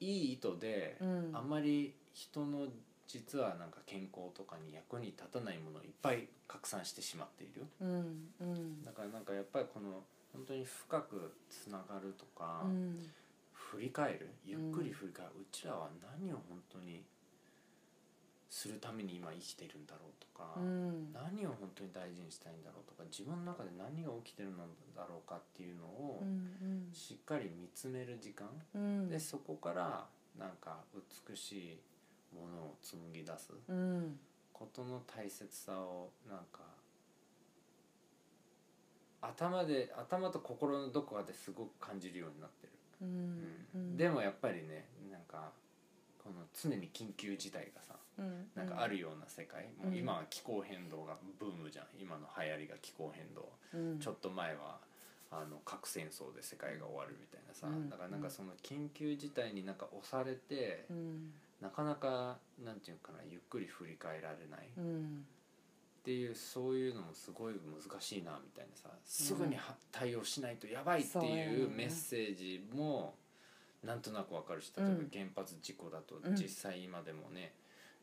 [0.00, 1.30] いい意図で、うん。
[1.34, 2.66] あんまり人の
[3.06, 7.66] 実はなんか健康とかに役に立たないものをいっぱい拡散してしまっている。
[7.80, 8.82] うんうん。
[8.82, 13.10] だからなんかやっぱりこの本当に深くつながるとか、うん。
[13.52, 14.30] 振り返る。
[14.44, 15.88] ゆっくり振り返る、うちらは
[16.18, 17.04] 何を本当に
[18.50, 21.12] するために今生きてるんだろうとか、うん。
[21.12, 29.08] 何を本当に大事にしたいんだろうとか自分の中で何が起きてるのだろうかっていうのをうんしっかり見つめる時間、うん。
[29.08, 30.04] でそこから
[30.36, 30.78] なんか
[31.28, 31.78] 美しい
[32.34, 33.52] ものを紡ぎ出す。
[33.68, 34.18] うん。
[34.52, 36.60] ことの大切さをなんか
[39.22, 42.72] 頭で頭と心のどこかですごく感じるようになってる、
[43.02, 43.44] うん。
[43.74, 43.96] うん。
[43.96, 45.52] でもやっぱりねなんか
[46.18, 47.99] この常に緊急事態がさうん
[48.54, 51.86] なんかあるような世界、もううん今は気候変動がブームじゃん。
[51.98, 53.98] 今の流行りが気候変動、うん。
[53.98, 54.78] ちょっと前は
[55.30, 57.88] あの核戦争で世界が終わるみたいなさ、うん。
[57.88, 61.32] だからなんかその緊急事態になんか押されて、うん。
[61.60, 65.26] なかなかなんていうかなゆっくり振り返られない、っうん。
[66.02, 68.88] ていうそういうのもすごい難しいなみたいなさ。
[69.04, 73.14] すぐには対応しないとやばいっていうメッセージも
[73.84, 76.34] なんとなくわかるし例えば原発事故だとうん。
[76.34, 77.52] 実際今でもね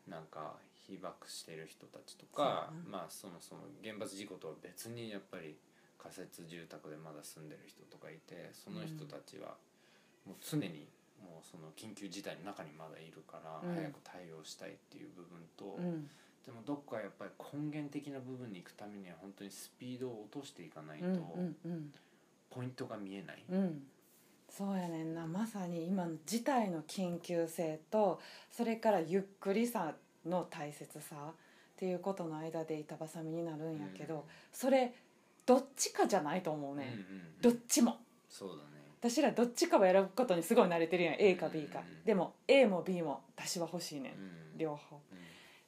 [0.08, 0.56] なんか
[0.88, 5.56] 被爆してる人たちとか、まあそもそも原発事故とは別にやっぱり
[5.98, 9.56] 仮設住宅でまだ住んでる人とかいてその人たちは
[10.24, 10.88] もう常に
[11.20, 13.74] もうその緊急事態の中にまだいるからうん。
[13.74, 16.08] 早く対応したいっていう部分と、うん。
[16.46, 21.04] でもどっかやっぱり根源的な部分に行くためには本当にスピードを落としていかないと
[22.48, 23.82] ポイントが見えない、うん
[24.50, 25.26] そうやねんな。
[25.26, 28.20] まさに今の事態の緊急性と
[28.50, 29.94] それからゆっくりさ
[30.26, 31.32] の大切さっ
[31.76, 34.22] ていうことの間で板挟みになるんやけど、うん。
[34.52, 34.92] それ
[35.46, 37.40] どっちかじゃないと思うね、うんうんうん。
[37.40, 37.98] どっちも。
[38.28, 38.60] そうだね。
[39.00, 45.18] 私らどっちかを選ぶことにすごい慣れてるやん A か B か、うんでも A も B も私は欲しいねん、うん両方うん。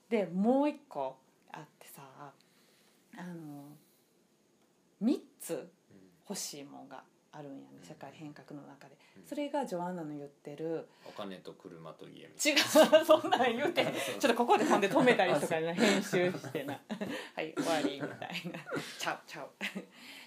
[0.09, 1.17] でもう一個
[1.53, 2.03] あってさ
[3.17, 3.77] あの
[5.03, 5.71] 3つ
[6.29, 7.87] 欲しいもんがあるんやねうん。
[7.87, 9.27] 社会変革の中で、うん。
[9.27, 10.89] それがジョアンナの言ってる。
[11.07, 13.85] お金と車と家みたい違うそんなん言うて
[14.19, 16.81] ちょっとここでほんで止めたりとかな編集してな。
[17.35, 18.59] はい終わりみたいな。
[18.99, 19.51] ちゃうちゃう。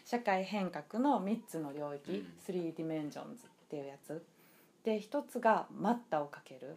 [0.05, 2.37] 社会変革の3つの領域、うん。
[2.45, 4.25] 3D ディメンジョンズっていうやつ。
[4.83, 6.75] で一つが待ったをかける。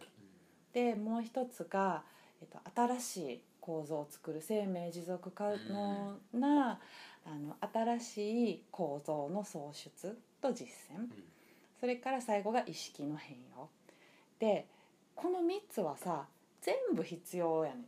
[0.73, 2.03] でもう一つが
[2.41, 2.59] えっと、
[2.97, 4.41] 新しい構造を作る。
[4.41, 6.79] 生命持続可能な、
[7.27, 7.55] あの
[7.97, 10.99] 新しい構造の創出と実践。
[10.99, 11.11] うん。
[11.79, 13.69] それから最後が意識の変容。
[14.39, 14.65] で
[15.15, 16.25] この3つはさ
[16.61, 17.81] 全部必要やねん。
[17.81, 17.85] うん。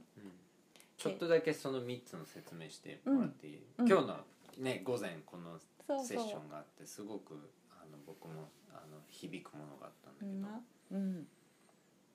[0.98, 3.88] ちょっとだけその3つの説明してもらっていい、うん。
[3.88, 4.18] 今日の
[4.60, 5.58] ね午前この
[6.04, 7.34] セッションがあってすごく
[7.72, 11.02] あの僕もあの響くものがあったんだけど、うん。
[11.02, 11.28] うん、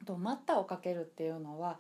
[0.05, 1.79] と待ったをかけるっていうのは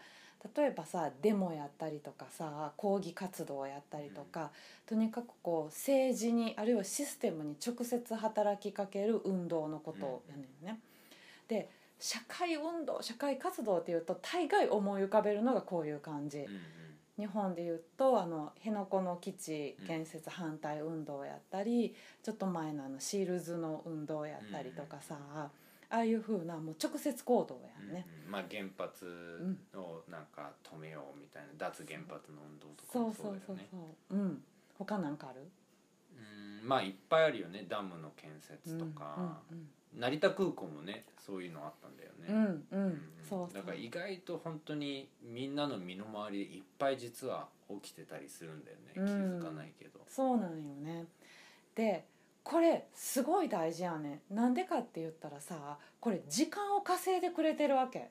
[0.56, 4.50] 例えばさデモやったりとかさ抗議活動やったりとか、
[4.86, 10.80] とにかくこう政治にあるいはシステムに直接働きかける運動のことやねんね。
[11.48, 11.68] で
[11.98, 16.38] 社会運動社会活動っていうと大概思い浮かべるのがこういう感じ。
[16.38, 16.60] うんうん
[17.16, 25.16] 日本でいうとあの辺野古の基地建設反対運動やったり、ちょっと前のあのシールズの運動やったりとかさ、
[25.94, 28.04] ああいうふうなもう直接行動やんね。
[28.08, 29.06] うんうんまあ原発
[29.74, 34.18] をなんか止めようみたいな脱原発の運動とかそうもそそうそううだよねそう。
[34.18, 34.44] うん。
[34.76, 35.40] 他なんかある？
[36.62, 39.38] うんまあいっぱいあるよねダムの建設とか、
[39.96, 43.54] 成田空港もねそういうのあったんだよね、うんうんうん、うんうんそうそう。
[43.54, 47.46] だから意外と本当にみんなの身の回りでいっぱい実は
[47.82, 51.04] 起きてたりするんだよね、うん気づかないけど、そうなんよね。
[51.76, 52.04] で。
[52.44, 54.20] これすごい大事やね。
[54.30, 58.10] なんでかって言ったらさこれ時間を稼いでくれてるわけ。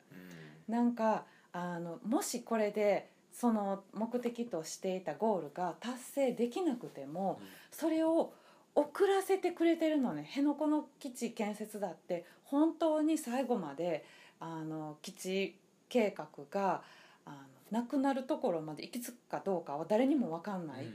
[0.67, 0.73] うん。
[0.73, 7.39] なんかあのもしこれでその目的としていたゴールが達成できなくても
[7.71, 8.33] それを
[8.75, 10.25] 遅らせてくれてるのね。
[10.27, 14.03] 辺野古の基地建設だって本当に最後まで
[14.39, 15.55] あの基地
[15.89, 16.81] 計画が
[17.25, 17.29] あ
[17.71, 20.91] のなくなるところまで行き着くかどうかは誰にも分かんない、うん。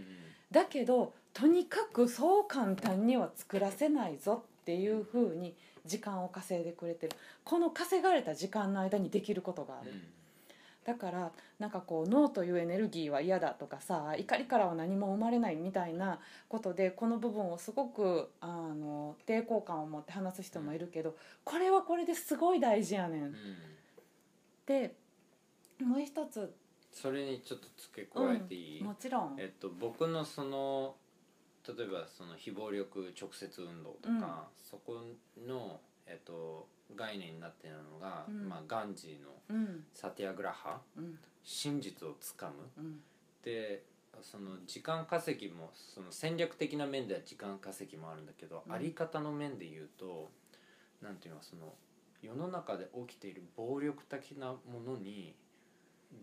[0.51, 5.55] だけどとにかくそう簡単には作らせないぞっていうふうに
[5.87, 7.13] 時間を稼いでくれてる。
[7.45, 9.93] この稼がれた時間の間にできることがある、
[10.85, 16.19] だからなんかこう脳というエネルギーは嫌だとかさ怒りからは何も生まれないみたいな
[16.49, 21.15] ことでこの部分をすごくあの抵抗感を持って話す人もいるけど
[21.45, 23.23] これはこれですごい大事やねん。
[23.23, 23.27] うん。
[23.27, 23.35] うん
[24.67, 24.95] で
[25.83, 26.53] もう一つ。
[26.93, 30.97] それにちょっと付け加えていい、もちろん、えっと、僕のその
[31.77, 35.03] 例えばその非暴力直接運動とか、そこ
[35.47, 36.67] の、えっと、
[36.97, 38.49] 概念になっているのが、うん。
[38.49, 39.85] まあ、ガンジーのうん。
[39.95, 41.19] サティアグラハうん。
[41.45, 42.83] 真実をつかむ。
[42.83, 43.01] うん。
[43.43, 43.83] で
[44.21, 48.73] その時間稼ぎもその戦略的な面では時間稼ぎもあるんだけど、うん。
[48.73, 50.31] あり方の面で言うと
[51.03, 51.75] なんていうのその
[52.23, 55.35] 世の中で起きている暴力的なものに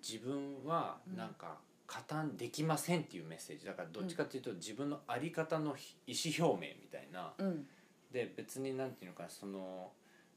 [0.05, 3.65] 自分はなんか加担できませんっていうメッセージ。
[3.65, 5.75] だからどっちかっていうと自分の在り方の
[6.07, 7.33] 意思表明みたいな。
[7.37, 7.67] うん。
[8.11, 9.91] で別になんていうのかなその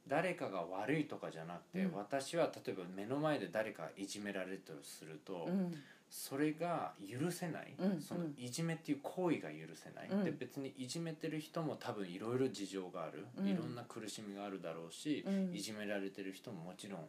[0.06, 1.92] 誰かが悪いとかじゃなくて、うん。
[1.92, 5.74] 私は例えば目の前で誰かがいじめられるとすると、うん。
[6.10, 8.00] それが許せない、うん。
[8.00, 10.24] そのいじめっていう行為が許せない、うん。
[10.24, 13.46] で別にいじめてる人も多分いろいろ事情がある、うん。
[13.46, 15.54] いろんな苦しみがあるだろうし、うん。
[15.54, 17.00] いじめられてる人ももちろん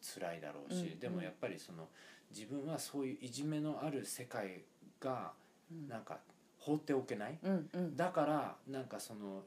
[0.00, 0.98] つ辛いだろうし、うん。
[0.98, 1.88] でもやっぱりその
[2.34, 4.64] 自分はそういういじめのある世界
[5.00, 5.32] が
[5.70, 5.88] うん。
[5.88, 6.18] なんか
[6.58, 7.96] 放っておけない、うんうん。
[7.96, 9.42] だからなんかその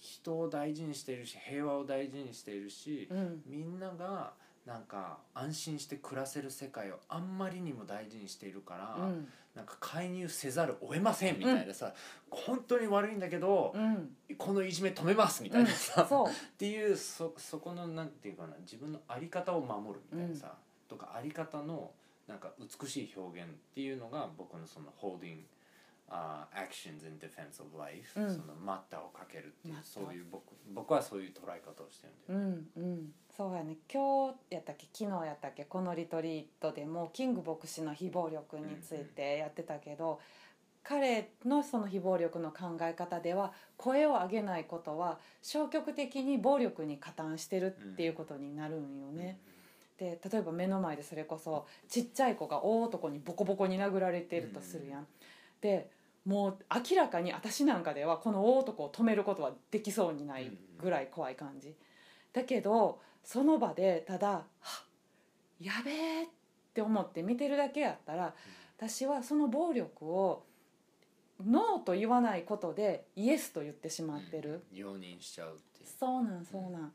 [0.00, 3.42] 人を大事にしているし平和を大事にしているし、うん。
[3.46, 4.32] みんなが
[4.66, 9.28] なんか安心して暮らせる世界をあんまりにも大事にしているから、うん。
[9.54, 11.94] なんか介入せざるを得ませんみたいなさ、
[12.30, 14.10] 本当に悪いんだけど、うん。
[14.36, 20.54] このいじめ止めますみたいなさ、っていうそそこのなんていうかな自分の在り方を守るみたいなさ、
[20.86, 21.90] とか在り方の
[22.28, 25.38] なんか美しい表現っていうのが僕のその holding、
[26.10, 28.30] uh, actions in defense of life、うん。
[28.30, 30.42] その待ったをかけるっていうそういう僕
[30.74, 32.64] 僕はそういう捉え方をしてるんだよね。
[32.76, 33.12] うんうん。
[33.34, 33.78] そうやね。
[33.92, 34.86] 今日やったっけ？
[34.92, 35.64] 昨日やったっけ？
[35.64, 40.20] このリトリートでもキング牧師の非暴力についてやってたけど、
[40.82, 49.38] 彼のその非暴力の考え方では声を上げないことは消極的に暴力に加担してるっていうことになるんよね。
[49.98, 55.06] で例えば目の前でそれこそちっちゃい子が大男にボコボコに殴られてるとするやん。
[55.60, 55.90] で
[56.24, 56.58] もう
[56.90, 61.74] 明らかに私なんかではこの大男を止めることはできそうにないぐらい怖い感じ。
[62.32, 64.28] だけどその場でただ
[64.60, 64.88] 「はっ
[65.60, 66.26] やべえ」っ
[66.74, 68.34] て思って見てるだけやったら
[68.76, 70.44] 私はその暴力を
[71.44, 74.64] ノーと言わないことでイエスと言ってしまってる。
[74.70, 75.84] うん容認しちゃうって。
[75.84, 76.92] そうなんそうなん、うん、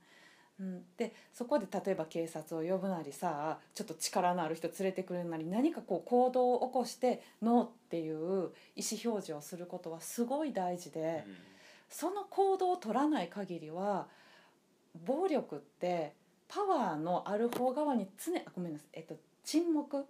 [0.97, 11.25] でそこで例えば警察を呼ぶなりさちょっと力のある人連れてくるなり何かこう行動を起こしてノーっていう意思表示をすることはすごい大事で、
[11.89, 14.07] その行動を取らない限りは
[15.05, 16.13] 暴力って
[16.47, 20.05] パワーのある方側に常あごめんなさい、えっと、沈黙うん。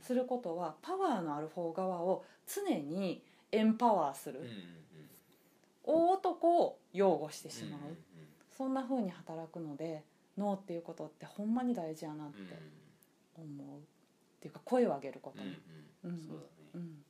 [0.00, 4.58] することはパワーのある方側を常にエンパワーするうんうんうん。
[5.82, 7.96] 大男を擁護してしまう、うんうん
[8.58, 10.02] そんな風に働くので
[10.36, 12.38] ノーっていうことってほんまに大事やなって
[13.38, 13.80] うん思う、っ
[14.40, 15.58] ていうか声を上げることうんね、
[16.04, 16.10] うん。
[16.10, 16.18] うん。
[16.18, 16.48] そうだね。
[16.74, 17.04] うん。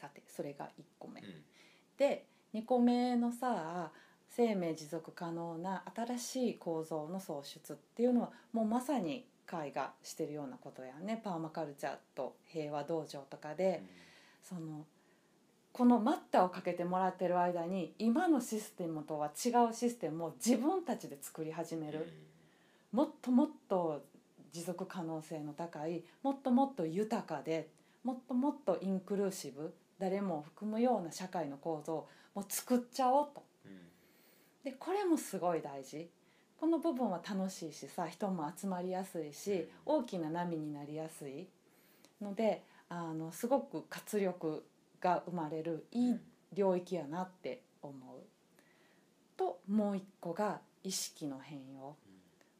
[0.00, 1.26] さてそれが1個目、うん。
[1.98, 3.90] で2個目のさ
[4.28, 11.20] 生命持続可能な新しい構造の創出っていうのはもうまさに会がしてるようなことやね。
[11.22, 13.84] パーマカルチャーと平和道場とかで、
[14.42, 14.84] その
[15.76, 22.10] この待ったをかけてもらってる間に今のシステムとは違うシステムを自分たちで作り始める、
[22.92, 24.02] もっともっと
[24.54, 27.68] 持続可能性の高いもっともっと豊かで
[28.04, 33.42] もっともっとインクルーシブ誰も含むような社会の構造をもう作っちゃおうと。
[34.64, 36.08] でこれもすごい大事。
[36.58, 41.46] この部分は楽しいしさ人も集まりやすいし大きな波になりやすい
[42.22, 44.64] のであのすごく活力
[45.00, 46.16] が生まれるいい
[46.52, 48.20] 領域やなって思う。
[49.36, 51.96] ともう一個が意識の変容。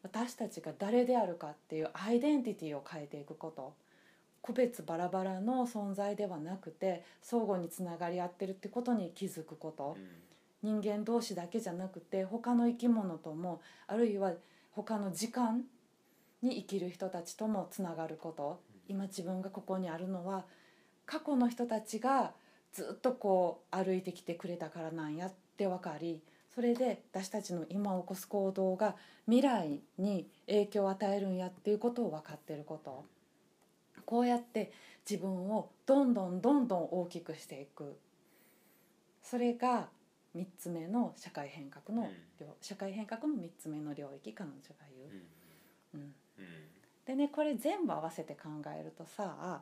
[0.02, 3.74] 私たちが誰であるかっていうアイデンティティを変えていくこと。
[4.42, 9.96] 個別バラバラの存在ではなくて相互につながり合ってるってことに気づくこと。
[10.62, 10.80] うん。
[10.80, 14.32] 人間同士だけじゃなくて他の生き物ともあるいは
[14.72, 15.64] 他の時間
[16.42, 18.60] に生きる人たちともつながること。
[18.88, 20.44] 今自分がここにあるのは
[21.06, 22.32] 過去の人たちが
[22.72, 26.20] ずっとこう歩いてきてくれたからなんやって分かり
[26.56, 28.96] それで私たちの今起こす行動が
[29.26, 33.04] 未来に影響を与えるんやっていうことを分かってること。
[34.06, 34.72] こうやって
[35.08, 37.98] 自分をどんどんどんどん大きくしていく。
[39.22, 39.88] それが
[40.34, 42.08] 3つ目の社会変革の
[42.40, 44.62] 領、社会変革の3つ目の領域彼女が
[44.96, 45.26] 言う。
[45.94, 46.14] うん。
[46.38, 46.68] うん。
[47.04, 49.60] でねこれ全部合わせて考えるとさ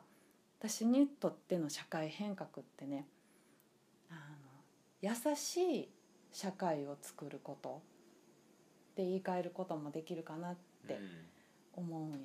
[0.59, 3.05] 私にとっての社会変革ってね
[4.09, 4.17] あの
[5.01, 5.89] 優しい
[6.31, 7.81] 社会を作ること
[8.93, 10.55] って言い換えることもできるかなっ
[10.87, 10.99] て
[11.73, 12.23] 思うんやね。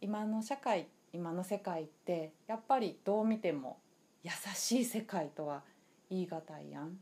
[0.00, 3.78] 今の社会今の世界ってやっぱりどう見ても
[4.22, 5.62] 優しい世界とは
[6.08, 6.98] 言い難いやん。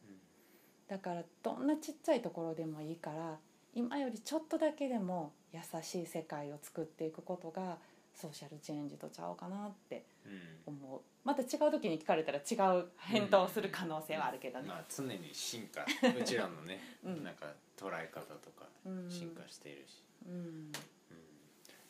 [0.89, 3.39] だからどんなちっちゃいところでもいいから
[3.75, 7.79] 今よりちょっとだけでも優しい世界を作っていくことが
[8.19, 10.75] ソーシャルチェンジとちゃうかなってうん。
[10.75, 11.01] 思う。
[11.25, 14.67] また違う時に聞かれたら違う返答をする可能性はあるけどね。
[14.67, 14.75] ま。
[14.79, 15.87] あ常に進化。
[16.19, 17.23] うちらのねうん。
[17.23, 17.47] なんか
[17.77, 19.09] 捉え方とかうん。
[19.11, 20.03] 進化しているし。
[20.27, 20.33] うん。
[20.35, 20.73] うん。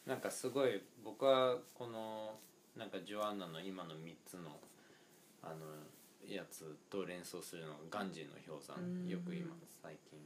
[0.04, 2.38] なんかすごい僕はこの
[2.76, 4.60] なんかジョアンナの今の3つの
[5.42, 5.66] あの
[6.26, 8.76] やつと連想するのがガンジーの氷山。
[8.76, 9.08] うん。
[9.08, 10.18] よく今最近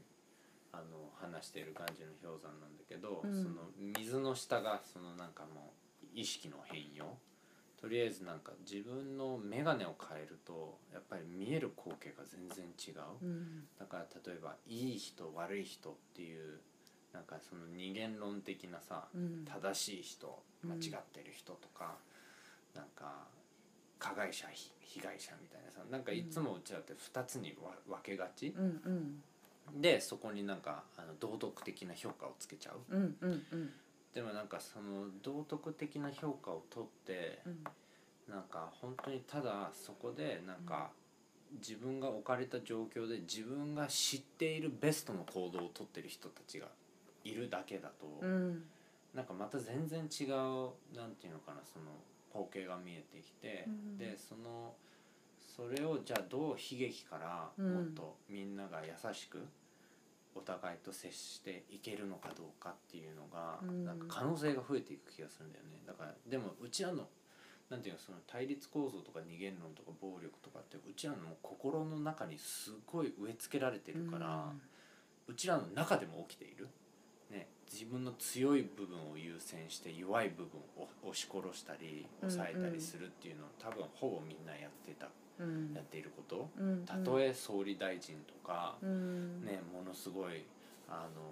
[0.73, 3.43] あの話しているガンジーの氷山なんだけど、うん。
[3.45, 5.82] その水の下がそのなんかもう
[6.15, 7.17] 意識の変容。
[7.81, 13.27] とりあえずなんか自分の眼鏡を変えるとやっぱり見える光景が全然違う。
[13.27, 13.65] うん。
[13.79, 16.61] だから例えばいい人悪い人っていう
[17.13, 19.45] なんかその二元論的なさ、うん。
[19.45, 20.81] 正しい人うん間違っ
[21.13, 21.97] てる人とか、
[22.73, 23.27] なんか
[23.99, 28.55] 加害者ひ被害者みたいなさなんかいつもうちらって2つにわ分けがち。
[28.57, 29.81] う、んうん。
[29.81, 32.97] でそこになんかあの道徳的な評価をつけちゃう。
[32.97, 33.73] うんうんうん
[34.15, 37.65] でもなんかその道徳的な評価を取ってうん。
[38.29, 40.91] なんか本当にただそこでなんか
[41.59, 46.69] 自分が置かれた状況で自分が知っているベストの行動をとってる人たちが
[47.25, 48.63] いるだけだと、うん。
[49.15, 51.91] なんかまた全然違うなんていうのかなその
[52.33, 53.99] 光景が見えてきて、うん。
[53.99, 54.73] でその
[55.57, 57.75] それをじゃあどう悲劇からうん。
[57.75, 59.47] もっとみんなが優しく
[60.35, 63.85] お互いと接していけるのかどうかっていうのが、うん。
[63.85, 65.83] なんか可能性が増えていく気がするんだよね。
[65.87, 67.09] だからでもうちらの
[67.73, 74.53] なんていうのその対立構造とか二元論とか暴力とかってうちらの心の中にすごい植え付けられてるから、
[75.27, 76.69] うちらの中でも起きている、
[77.31, 85.07] ね、自分の強い部分を優先して弱い部分を押し殺したり抑えたりするっていうのを多分ほぼみんなやってた。
[85.07, 85.13] うん
[85.75, 86.49] やっていること。
[86.59, 86.85] うん。
[86.85, 89.45] たとえ総理大臣とか、うん。
[89.45, 90.45] ね、ものすごい
[90.89, 91.23] あの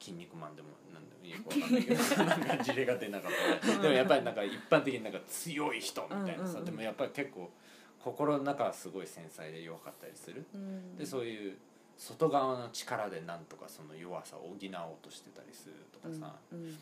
[0.00, 3.72] 筋肉マンでもなんでもよくわかんないけどなんか事例が出なかった。
[3.72, 7.50] らでもやっぱりなんか一般的になんか強い人みたいなさ、でもやっぱり結構
[7.98, 10.46] 心の中はすごい繊細で弱かったりする。
[10.54, 10.96] うん。
[10.96, 11.56] でそういう
[11.96, 14.58] 外側の力でなんとかその弱さを補おう
[15.02, 16.78] としてたりするとかさ、うん。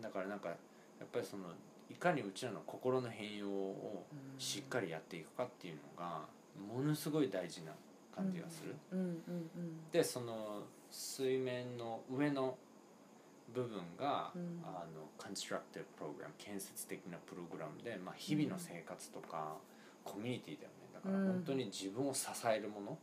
[0.00, 0.54] だからなんかや
[1.04, 1.44] っぱりその
[1.90, 4.06] いかにうちらの心の変容を
[4.38, 6.22] しっかりやっていくかっていうのが
[6.56, 7.72] ものすごい大事な
[8.14, 8.74] 感じがする。
[8.92, 12.56] うんうんうんでその水面の上の
[13.54, 14.60] 部分が、うん。
[14.64, 19.56] あの constructive program 建設的なプログラムで、まあ、日々の生活とか、
[20.04, 20.88] コミュニティだよね。
[20.94, 21.26] だからうん。
[21.32, 22.98] 本当に自分を支えるもの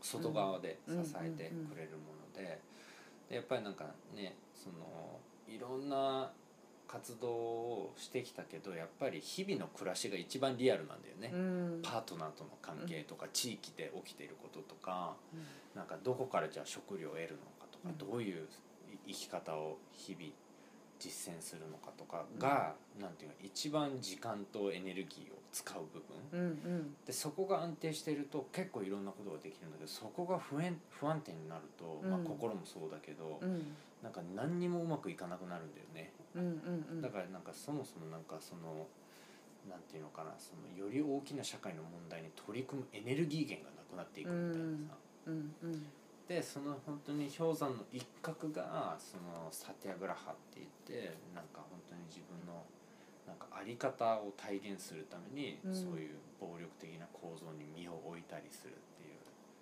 [0.00, 2.60] 外側で支えてくれるもので。
[3.28, 5.18] でやっぱりなんかねその
[5.48, 6.30] いろんな
[6.94, 11.32] 活動をしてきたけどやっぱり日々の暮らしが一番リアルなんだよね。
[11.34, 11.36] う
[11.78, 11.80] ん。
[11.82, 15.14] パートナーとの関係とか地域で起きていることとか
[15.74, 17.98] なんかどこからじゃあ食料を得るのかとか、うん。
[17.98, 18.46] どういう
[19.08, 20.32] 生き方を日々
[21.00, 26.40] 実践するのかとかが、なんていうか一番時間とエネルギーを使う部分。
[26.40, 26.96] うんうん。
[27.04, 32.24] でそこが安定していると結構いろんなことができるんだけどそこが不安不安定になると、まあ、うん。
[32.24, 33.74] 心もそうだけど、うん
[34.04, 36.12] なんか何にもうまくいかなくなるんだよね。
[37.00, 38.86] だからなんかそもそもなんかその
[39.68, 44.94] なんていうのかなそのより大きな社会の問題に取り組むエネルギー源がなくなっていくみたいなさ、
[45.26, 45.86] うんうん
[46.28, 52.64] でその本当に氷山の一角がそのサティアグラハって言ってなんか本当に自分の
[53.26, 55.74] なんかあり方を体現するために、うん。
[55.74, 58.72] そういう暴力的な構造に身を置いたりする。
[58.72, 58.74] っ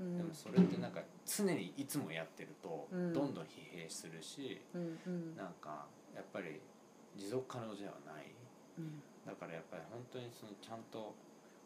[0.03, 0.17] う、うん。
[0.19, 3.13] でもそれってなんか常にいつもやってるとうん。
[3.13, 5.37] どんどん疲弊するし、うんうん。
[5.37, 6.61] なんかやっぱり
[7.17, 8.27] 持続可能ではない。
[8.79, 9.03] うん。
[9.27, 11.15] だからやっぱり本当にそのちゃんと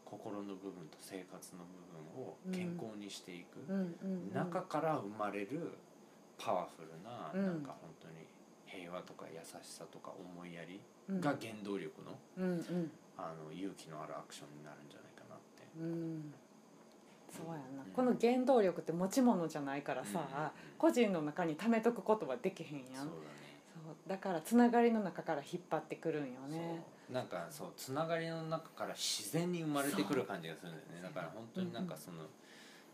[0.04, 3.58] 心の部分と生活の部分を健康にしていく、
[4.32, 5.72] 中から生まれる
[6.38, 7.46] パワフルな、うん。
[7.46, 8.26] なんか本当に
[8.66, 11.20] 平和とか優しさとか思いやりうん。
[11.20, 12.12] が原動力の,、
[13.16, 16.45] あの勇気のあるアクションになるんじゃないかなって。
[17.38, 20.50] うんそうやな、うんこの原動力って持ち物じゃないからさ、うんうんうん。
[20.76, 23.04] 個人の中に貯めとくことはできへんやん。
[23.04, 23.12] そう
[23.86, 31.02] そうだからつながりの中から引っ張ってくるんよだねなんかそうつながりの中から自然に生まれてくる感じがするんだよね。
[31.02, 32.24] だから本当になんかその、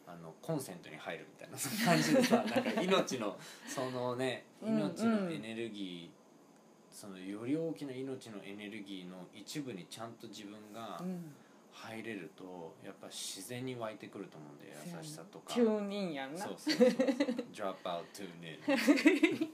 [0.06, 3.36] あのコンセントに入るみたいなそんな感じでさ なんか命の
[3.66, 11.34] そのねうんうん命のエネルギー、そのより大きな命のエネルギーの一部にちゃんと自分がうん
[11.82, 15.52] 入れるとやっぱ自然に湧いてくると思うんだよ優しさとか。
[15.52, 16.44] チューンインやんな。
[16.44, 17.06] そうそうそうそう。
[17.52, 18.42] drop out to in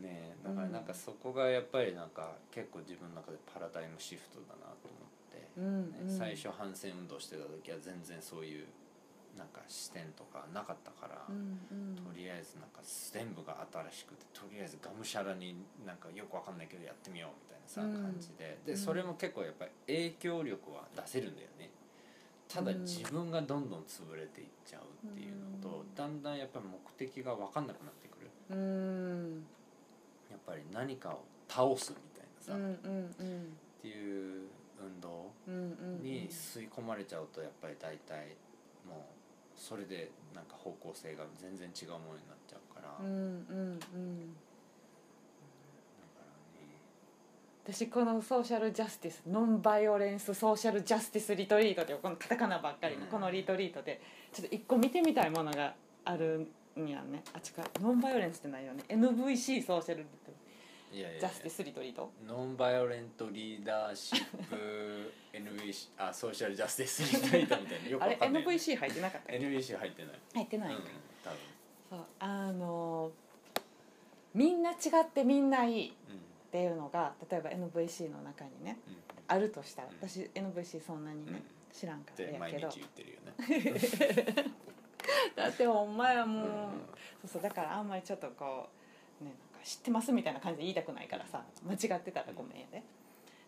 [0.00, 6.18] ねだからなんかそこがやっぱりなんか結構自分の中でパラダイムシフトだなと思って、うんねうん。
[6.18, 8.66] 最初反戦運動してた時は全然そういう
[9.36, 11.96] なんか視点とかなかったから、うんうん。
[11.96, 18.02] とりあえずなんか全部が新しくてとりあえずがむしゃらになんかよくわかんないけどやってみようみたいなさ、うん。
[18.02, 18.58] 感じで。
[18.64, 18.78] でうん。
[18.78, 21.70] それも結構やっぱり影響力は出せるんだよね。
[22.48, 22.82] ただうん。
[22.82, 25.94] 自分がどんどん潰れていっちゃうっていうのと、うん。
[25.94, 28.30] だんだんやっぱり目的が分かんなくなってくる。
[28.50, 29.44] うん。
[30.30, 33.56] やっぱり何かを倒すみたいなさ、うんっうんうん。
[33.82, 35.30] ていう運動
[36.02, 38.36] に吸い込まれちゃうとやっぱり大体
[38.86, 39.15] もう
[39.56, 44.36] それでなんか方向性が全然違うものになっちゃうから、うんうんうん。
[47.64, 53.08] 私このソーシャルジャスティスノンバイオレンスソーシャルジャスティスリトリートでこのカタカナばっかりのうん。
[53.08, 54.00] このリトリートで
[54.32, 56.46] ちょっと一個見てみたいものがある
[56.76, 57.22] んやね。
[57.32, 57.82] あ違う。
[57.82, 58.84] ノンバイオレンスってないよね。
[58.88, 60.32] NVC ソーシャルリト
[60.92, 61.20] いやいやいや。
[61.20, 62.10] ジャスティスリトリート？
[62.26, 67.88] ノンバイオレントリーダーシップ NVC あソーシャルジャスティスリートリートみたいな。
[67.88, 70.12] よくあれわかんない、ね、NVC 入ってなかった NVC 入ってない。
[70.12, 70.82] うん入ってないんか、
[71.24, 71.38] 多分。
[71.90, 73.10] そうあの
[74.34, 76.20] みんな違ってみんないいっうん
[76.50, 78.96] ていうのが例えば NVC の中にねうん。
[79.28, 80.08] あるとしたらうん。
[80.08, 81.42] 私 NVC そんなにね、うん。
[81.78, 82.86] 知らんかって毎日らやけど。
[82.86, 83.20] 言ってるよ
[84.44, 84.44] ね。
[85.36, 86.50] だってほんまやもう、うん。
[87.22, 88.75] そうそうだからあんまりちょっとこう
[89.66, 92.84] 知ってますみたいな感じで言いたくないからさ間違ってたらごめんやで、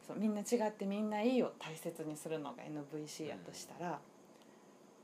[0.05, 4.01] そうみんな違ってみんないいを大切にするのが NVC やとしたら、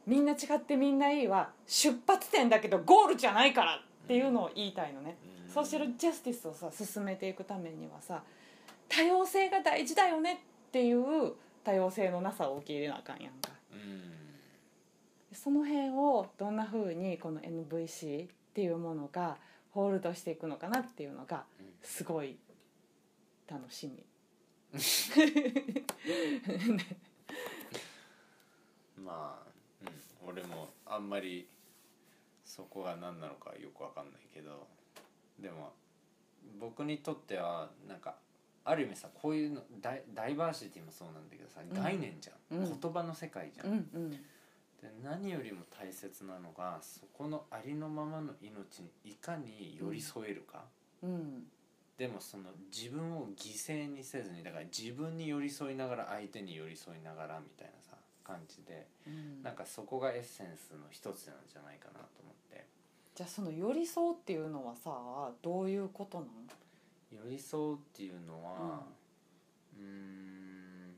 [0.08, 5.16] みんな違ってみんないいは出発点だけどゴールじゃないからっていうのを言いたいのね、
[5.46, 5.52] うん。
[5.52, 8.24] ソーシャルジャスティスをさ進めていくためにはさ
[8.88, 13.50] 多様性が大事だよねっていう多様性のなさを受け入れなあかんやんか。
[13.72, 14.12] うん。
[15.32, 19.36] その辺をどんなふうにこの NVC っていうものが
[19.74, 21.66] ホールドしていくのかなっていうのがうん。
[21.82, 22.38] すごい
[23.48, 24.04] 楽しみ。
[29.04, 29.48] まあ、
[29.82, 31.48] うん、俺もあんまり
[32.44, 34.66] そこが何なのかよくわかんないけど
[35.38, 35.72] でも
[36.58, 38.16] 僕にとってはなんか
[38.64, 41.74] ある意味さこういうのダイダイバーシティもそうなんだけどさうん。
[41.74, 42.80] 概念じゃん、うん。
[42.80, 44.24] 言葉の世界じゃん、うんうん
[44.84, 50.64] で何よりも大切なのがそこのありのままの命にいかに寄り添えるか、
[51.02, 51.44] うん。
[51.96, 59.42] でもその自分を犠牲にせずにだから自分に寄り添いながら相手に寄り添いながらみたいなさ感じでうん。
[59.42, 62.66] なんかそこがエッセンスの一つなんじゃないかなと思って。
[63.14, 64.90] じゃあその寄り添うっていうのはさ
[65.40, 66.30] どういうことなの？
[67.10, 68.82] 寄り添うっていうのは
[69.78, 70.96] うーん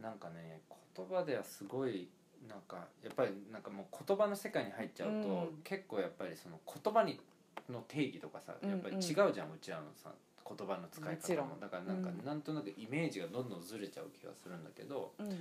[0.00, 0.62] なんかね
[0.96, 2.08] 言葉ではすごい
[2.48, 5.62] なんかやっぱりなんかもう言葉の世界に入っちゃうと、うん。
[5.64, 7.20] 結構やっぱりその言葉に
[7.68, 10.10] の定義とかさうんやっぱり違うじゃん、うちらのさ
[10.44, 11.20] 言葉の使いも。
[11.20, 11.48] ちろん。
[11.48, 12.24] 方もだからなんかうん。
[12.24, 15.38] なんとなくイメージがどんどんずれちゃう気がするんだけどうん。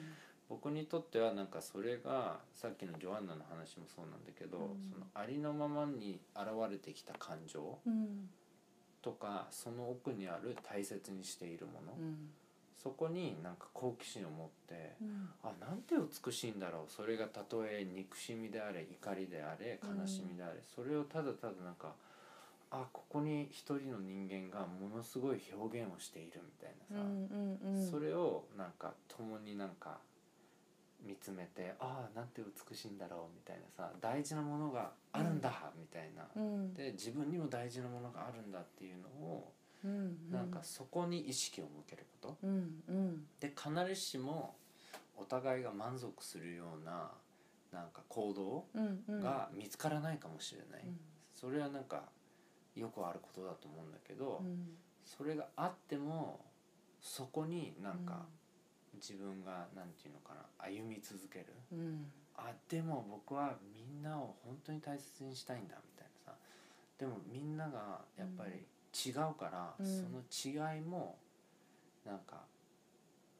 [0.49, 4.91] 僕にとってはなんかそれがさっきのジョアンナの話もそうなんだけど、うん。
[4.93, 8.29] そのありのままに現れてきた感情うん。
[9.01, 12.29] とかその奥にある大切にしているもの、うん
[12.81, 15.29] そこになんか好奇心を持ってうん。
[15.43, 16.91] あなんて美しいんだろう。
[16.91, 21.93] それがたとえ憎しみであれ怒りであれ悲しみであれ、それをただただなんか
[22.71, 27.91] あここに一人の人間がものすごい表現をしているみたいなさ、うんうんうん。
[27.91, 29.97] それをなんか共になんか
[31.05, 36.23] 見つめてああなんて美しいんだろうみたいなさ大事なものがあるんだ、みたいな。
[36.35, 36.73] うん。
[36.73, 39.51] で自分にも大事なものがあるんだっていうのを、
[39.83, 42.47] うんなんかそこに意識を向けること。
[42.47, 43.27] うんうん。
[43.39, 44.55] で必ずしも
[45.17, 47.11] お互いが満足するような
[47.71, 49.19] なんか行動うんうん。
[49.21, 50.99] が見つからないかもしれない、うん。
[51.33, 52.03] それはなんか
[52.75, 54.77] よくあることだと思うんだけど、うん。
[55.05, 56.39] それがあっても
[57.01, 58.25] そこになんか
[58.95, 61.47] 自分がなんていうのかな歩み続ける。
[61.71, 62.11] うん。
[62.35, 66.37] あでも僕はみんなを本当に大切にしたいんだみたいなさ。
[66.97, 69.85] でもみんながやっぱり違うから、うん。
[69.85, 71.17] その違いも
[72.05, 72.41] なんか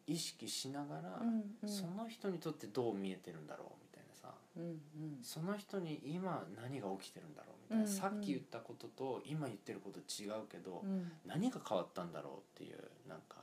[0.08, 1.70] 意識しながら、うんうん。
[1.70, 4.80] その人にとってどう見えてるんだろうみたいなさうんうん。
[5.22, 11.12] その人に今何が起きてるんだろうみたいな、うんさっき言ったことと今言ってること違うけど、うん。
[11.26, 13.38] 何が変わったんだろうっていうなんか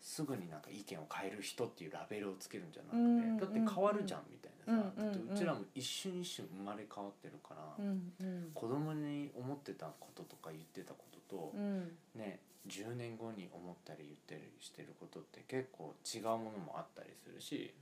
[0.00, 5.12] すぐになんか意見を変える人っていうラベルをつけるんじゃなくて、うんだって変わるじゃんみたいなさ、うん。
[5.12, 8.50] だってうちらも一瞬一瞬生まれ変わってるから、うんうん。
[8.52, 11.96] 子供に思ってたこととか言ってたことと、うん。
[12.14, 17.74] ね10年後に思ったり言ったりしてることって結構違うものもあったりするし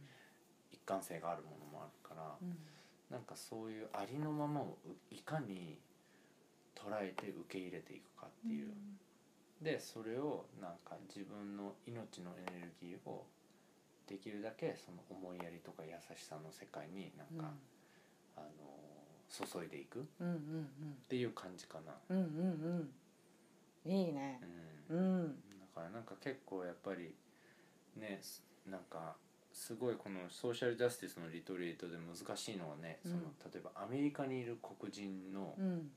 [0.73, 2.57] 一貫性があるものもあるから、うん。
[3.11, 4.79] なんかそういうありのままを
[5.11, 5.77] いかに
[6.77, 8.71] 捉えて受け入れていくかっていう。
[9.61, 13.27] でそれをなんか自分の命のエネルギーを
[14.07, 17.53] できるだけその思いやりとか優しさの世界になんか、
[18.37, 18.47] あの
[19.29, 20.69] 注いでいくっうんうん。
[21.09, 21.93] ていう感じかな。
[22.09, 22.43] うんうんうんう
[22.79, 22.91] ん
[23.85, 24.41] いいね。
[24.89, 24.99] うん。
[24.99, 25.27] うん。
[25.29, 27.15] だからなんか結構やっぱり
[27.97, 29.17] ねすなんか
[29.53, 35.91] すごいこのソーシャルジャスティスのリトリートで難しいのはね、そのうん例えばアメリカにいる黒人のうん。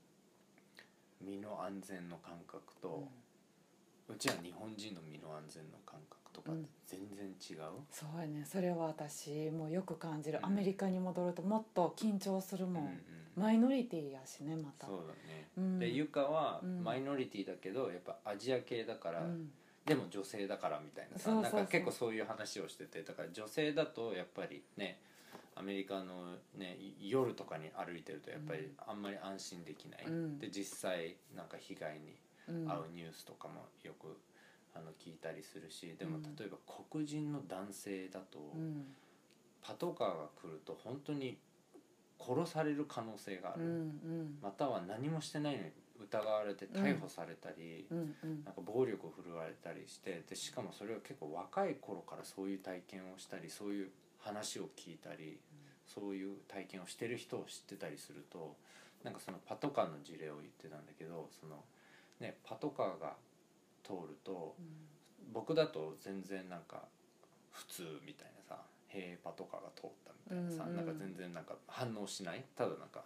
[1.20, 3.08] 身の安全の感覚と、
[4.08, 6.52] うちは日本人の身の安全の感覚とか
[6.86, 7.58] 全然違う、
[7.90, 8.44] そうやね。
[8.44, 10.38] それは私もよく感じる。
[10.38, 10.44] うん。
[10.46, 13.00] アメリカに戻るともっと緊張するもうんうんん
[13.36, 14.86] マイノリティやしねまた。
[14.86, 15.78] そうだね、うん。
[15.78, 16.84] でゆかはうん。
[16.84, 19.50] マイノリティだけどやっぱアジア系だから、うん。
[19.84, 24.98] でも女性だからみたいなさなんか結構そういう話をしててだから女性だとやっぱりね
[25.54, 30.38] アメリカのね夜とかに歩いてるとやっぱりあんまり安心できない、うん。
[30.38, 32.16] で実際なんか被害に
[32.48, 32.68] うん。
[32.68, 34.16] 遭うニュースとかもよく
[34.74, 36.22] あの聞いたりするしでもうん。
[36.36, 36.56] 例えば
[36.90, 38.86] 黒人の男性だと、うん。
[39.62, 41.38] パトカーが来ると本当に
[42.20, 44.38] 殺される可能性がある、うんうん。
[44.42, 45.70] または何もしてないのに
[46.00, 47.98] 疑われて逮捕されたり、うん。
[48.22, 53.88] うんなんか暴力を振るわれたりしてでしかもそれは結構若い頃からそういう体験をしたりそういう
[54.18, 55.38] 話を聞いたり、
[55.86, 58.56] そういう体験をしてる人を知ってたりすると
[59.02, 61.56] なんかそのパトカーの事例を言ってたんだけどその、
[62.20, 63.14] ね、パトカーが
[63.84, 64.56] 通ると
[65.32, 66.82] 僕だと全然なんか
[67.52, 68.33] 普通みたいな
[68.94, 70.76] さ「へえパトカーが通った」みたいなさ、うんうん。
[70.76, 73.04] なんか全然なんか反応しないただなんか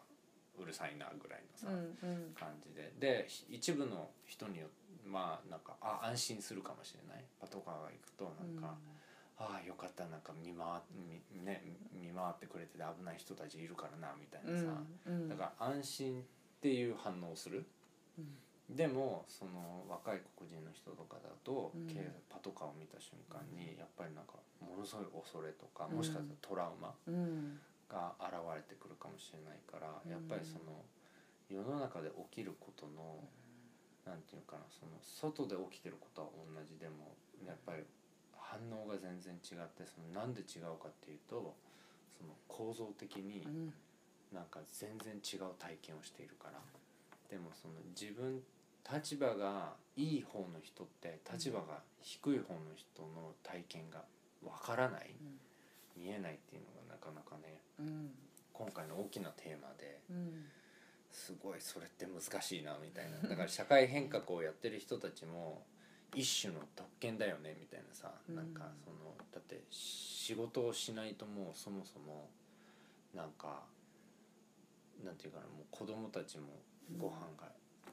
[0.58, 2.34] うるさいなぐらいのさ、うんうん。
[2.34, 2.92] 感じで。
[2.98, 4.68] でひ一部の人によ
[5.04, 7.24] まあなんかあ安心するかもしれない。
[7.40, 8.76] パトカーが行くとなんか、
[9.38, 10.66] ああよかったなんか見回
[11.32, 11.62] みね
[11.92, 15.28] 見回ってくれてて危ない人たちいるからなみたいなさ、うん。
[15.28, 16.24] だから安心っ
[16.60, 17.64] ていう反応をする。
[18.18, 21.88] うんでもその若い黒人の人とかだと、うん。
[21.88, 27.58] 警パトカーを見た瞬間にやっぱりなんかものすごい恐れとかもしかしたらトラウマうん。
[27.88, 30.12] が現れてくるかもしれないから、うん。
[30.12, 30.84] やっぱりその
[31.48, 33.24] 世の中で起きることの、
[34.04, 37.16] なんていうかなその外で起きてることは同じでも
[37.48, 37.88] やっぱり
[38.36, 41.56] 反応が全然違ってそのなんで違うかっていうと
[42.20, 43.72] その構造的にうん。
[44.28, 46.60] なんか全然違う体験をしているから。
[47.30, 48.40] でもその自分
[48.92, 54.02] 立場がいい方の人って立場が低い方の人の体験が
[54.44, 55.10] わからない
[55.96, 58.10] 見えないっていうのがなかなかねうん。
[58.52, 60.44] 今回の大きなテーマでうん。
[61.10, 63.28] すごいそれって難しいなみたいな。
[63.28, 65.62] だから社会変革をやってる人たちも
[66.14, 68.36] 一種の特権だよねみたいなさ、うん。
[68.36, 72.28] なんかそのだって仕事をしないともうそもそも
[73.14, 73.62] なんか
[75.04, 76.46] なんていうかなもう子供たちも
[76.98, 77.48] ご飯が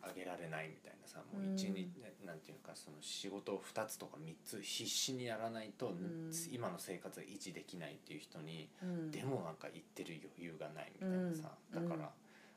[0.07, 1.89] あげられないみたいなさ、もう一日、
[2.25, 6.31] なんていうかその仕事を2つとか3つ必死にやらないと、ん。
[6.51, 9.11] 今の生活が維持できないっていう人にうん。
[9.11, 11.89] でもなんか行ってる余裕がないみたいなさ、うん。
[11.89, 12.11] だから、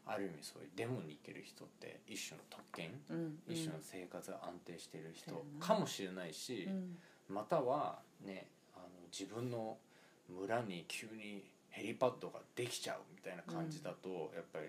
[0.06, 3.38] ある意味そういうデモに行ける人って一種の特権、うん。
[3.48, 6.98] 一種の生活が安定してる人かもしれないし、うん。
[7.28, 9.78] またはねあの自分の
[10.28, 14.66] 村に急にヘリパッドができちゃうみたいな感じだと、やっぱり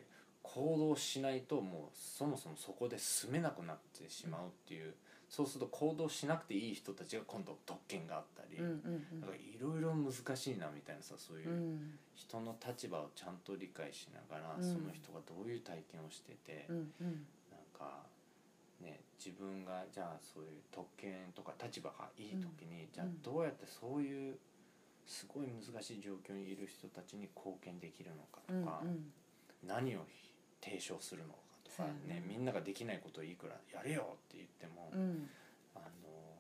[0.56, 4.94] 行動しないともうそもそもそこで住めなくなってしまうっていう
[5.30, 8.64] そうすると行動しなくていい人たちが今度特権があったり、か
[9.36, 11.54] いろいろ難しいなみたいなさそういうう。
[11.54, 12.00] ん。
[12.16, 14.64] 人の立場をちゃんと理解しながら、うん。
[14.64, 17.28] その人がどういう体験をしてて、うんうん。
[17.52, 18.02] なんか
[18.82, 24.36] ね自分がじゃあそういう特権とか立場がいい時に、じゃあどうやってそういう
[25.06, 28.82] すごい難しい状況にいる人たちに貢献できるのかとうんか、
[29.64, 30.00] 何を
[30.62, 32.22] 提唱するのかとかね。
[32.22, 35.30] ねみんなができないことをいくらやれよって言っても、うん。
[35.76, 35.86] あの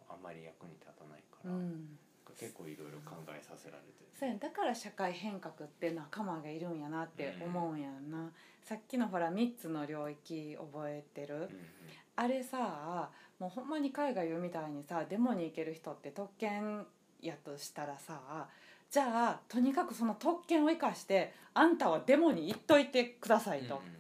[0.10, 1.98] あんまり役に立たないかうら、ん。
[2.40, 8.32] 結構いろいろ考えさせられてそうやだから社会変革って仲間がいるんやなって思うんやんな、
[8.64, 11.50] さっきのほら3つの領域覚えてる、うんうん。
[12.16, 13.10] あれさ
[13.40, 16.86] もうほんまに海外言うみたいにさデモに行ける人って特権
[17.22, 18.48] やとしたらさ
[18.92, 23.99] じゃあとにかくその特権を生かしてあんたはデモに行っといてくださいと、うんうん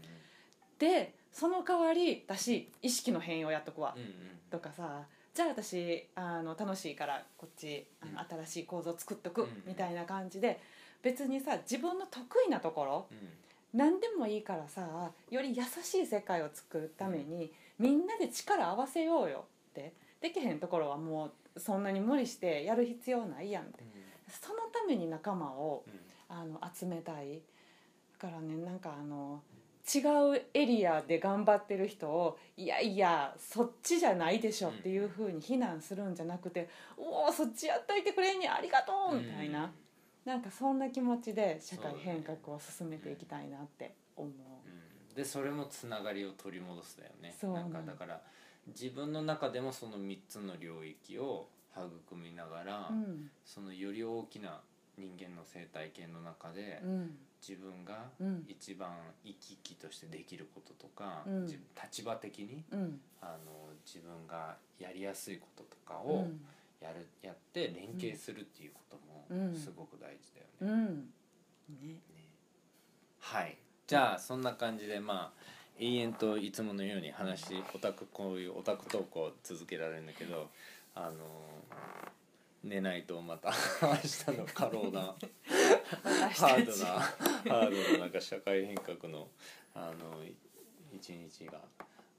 [0.80, 4.14] でその代わり私意識の変容やっとくわ、うんうん
[4.50, 10.60] とかさじゃあ私あの楽しいからこっちあの新しい構造作っとくうんみたいな感じで
[11.04, 13.18] 別にさ自分の得意なところうん。
[13.72, 19.94] 何でもいいからさより優しい世界を作るためにみんなで力合わせようよって。
[20.20, 23.84] できへんところはもうそんなに無理してやる必要ないやんって。
[24.28, 25.84] そのために仲間を
[26.28, 27.40] あの集めたい。
[28.20, 29.44] だからねなんかあの
[29.94, 39.72] 違うエリアで頑張ってる人をいやいやそっちじゃないでしょっていうふうに非難するんじゃなくて「おおそっちやっといてくれんにありがとう」みたいな、
[40.26, 44.32] なんかそんな気持ちで社会変革を進めていきたいなって思う。
[45.10, 45.16] うん。
[45.16, 47.30] でそれもつながりを取り戻すだよね。
[47.30, 47.53] なそう。
[47.53, 48.22] なんんかだから
[48.68, 53.32] 自分の中でもその3つの領域を育みながら、うん。
[53.44, 54.61] そのより大きな
[54.98, 58.45] 人間の生態系の中で、うん自分がうん。
[58.48, 58.90] 一番
[59.24, 61.41] 生き生きとしてできることとか、うん。
[61.44, 62.99] 自立場的にうん。
[63.22, 66.41] あの自分がやりやすいこととかをうん。
[66.82, 68.99] やる、やって連携するっていうこと
[69.34, 69.52] うん。
[69.52, 70.82] もすごく大事だよね。
[70.82, 71.14] うん。
[71.82, 71.94] ね。
[71.94, 71.99] ね。
[73.20, 73.57] はい。
[73.88, 80.49] じゃあそんな感じでまあ永遠といつものように話オタクこういうオタクトークを続けられるんだけど
[80.94, 81.16] あの
[82.64, 83.49] 寝ないとまた
[83.82, 85.16] 明日の過労な
[85.91, 86.40] 私たち。
[86.40, 86.86] ハードな
[87.56, 89.28] ハードななんか社会変革の
[89.74, 90.36] あのい
[90.94, 91.61] 一日が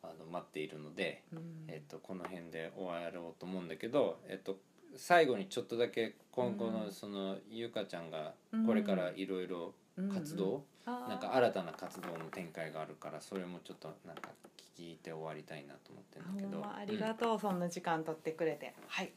[0.03, 1.41] あの待っているので、うん。
[1.69, 4.59] えっと、この辺で終わろうと思うんだけど、えっと、
[4.97, 6.73] 最後にちょっとだけ今後うん。
[6.73, 8.35] のそのゆかちゃんが
[8.67, 9.75] これからいろいろ
[10.13, 11.09] 活動、あー。
[11.11, 14.31] なんか新たな活動の展開があるからそれもちょっとなんか
[14.79, 18.75] 聞いて終わりたいなと思ってるんだけど、ほんまありがとう、そんな時間取ってくれて。
[18.87, 19.13] はい。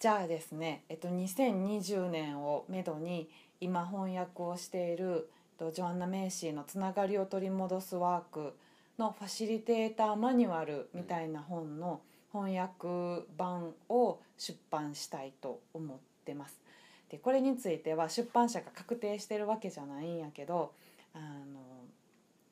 [0.00, 3.28] じゃあですね、えっと、2020年をめどに
[3.60, 5.28] 今翻訳をしている
[5.58, 8.56] とジョアンナ・メイシーの「つながりを取り戻すワーク」
[8.98, 12.00] のファシリテーターマニュアルみたいな本の
[12.32, 16.60] 翻訳版を出版したいと思ってます。
[17.10, 20.72] でこれについては出版社が確定してるわけじゃないんやけど
[21.12, 21.60] あの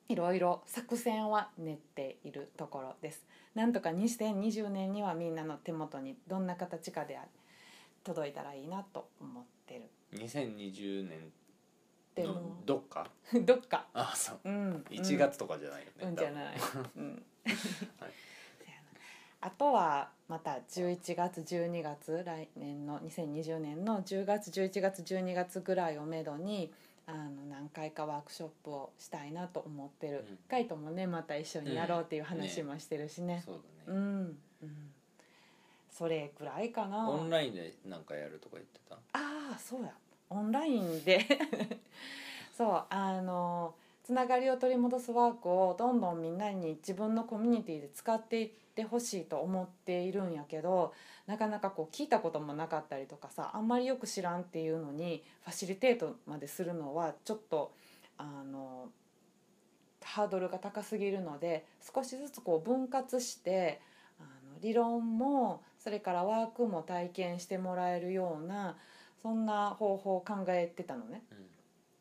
[0.09, 3.25] いろいろ作戦は練っているところです。
[3.55, 7.17] なんとか2020年にはみんなの手元にどんな形かで
[8.03, 9.89] 届いたらいいなと思ってる。
[10.13, 11.29] 2020年の
[12.15, 12.61] でも。
[12.65, 13.09] どっか？
[13.45, 14.39] どっか、あそう。
[14.45, 16.55] うん、1月とかじゃないよね、うん、じゃない。
[16.97, 17.25] うん。
[17.45, 18.87] そうやな
[19.41, 26.73] あとはまた11月12月来年の2020年の10月11月12月ぐらいをめどに
[27.05, 30.37] あの何回かワークショップをしたいなと思ってる、うん。
[30.49, 33.41] カイトもねまた一緒にやろうっていう話もしてるしね。
[33.45, 34.88] そうだね、うん、うん、
[35.99, 37.09] それくらいかな。
[37.09, 38.95] オンラインでなんかやるとか言ってた？
[38.95, 39.91] ああそうや。
[40.29, 41.19] オンラインで。
[42.55, 50.93] そうあのつながりを取り戻すワークをどんどんみんなに自分のコミュニティで使っていってほしいと思っているんやけど
[51.27, 57.71] なかなかこう聞いたこともなかったりとかさあんまりよく知らんっていうのにファシリテートまでするのはちょっと
[58.17, 58.89] あの
[60.03, 63.79] ハードルが高すぎるので少しずつこう分割して
[64.19, 68.77] あの理論もそれからワークも体験してもらえるような
[69.21, 71.23] そんな方法を考えてたのね。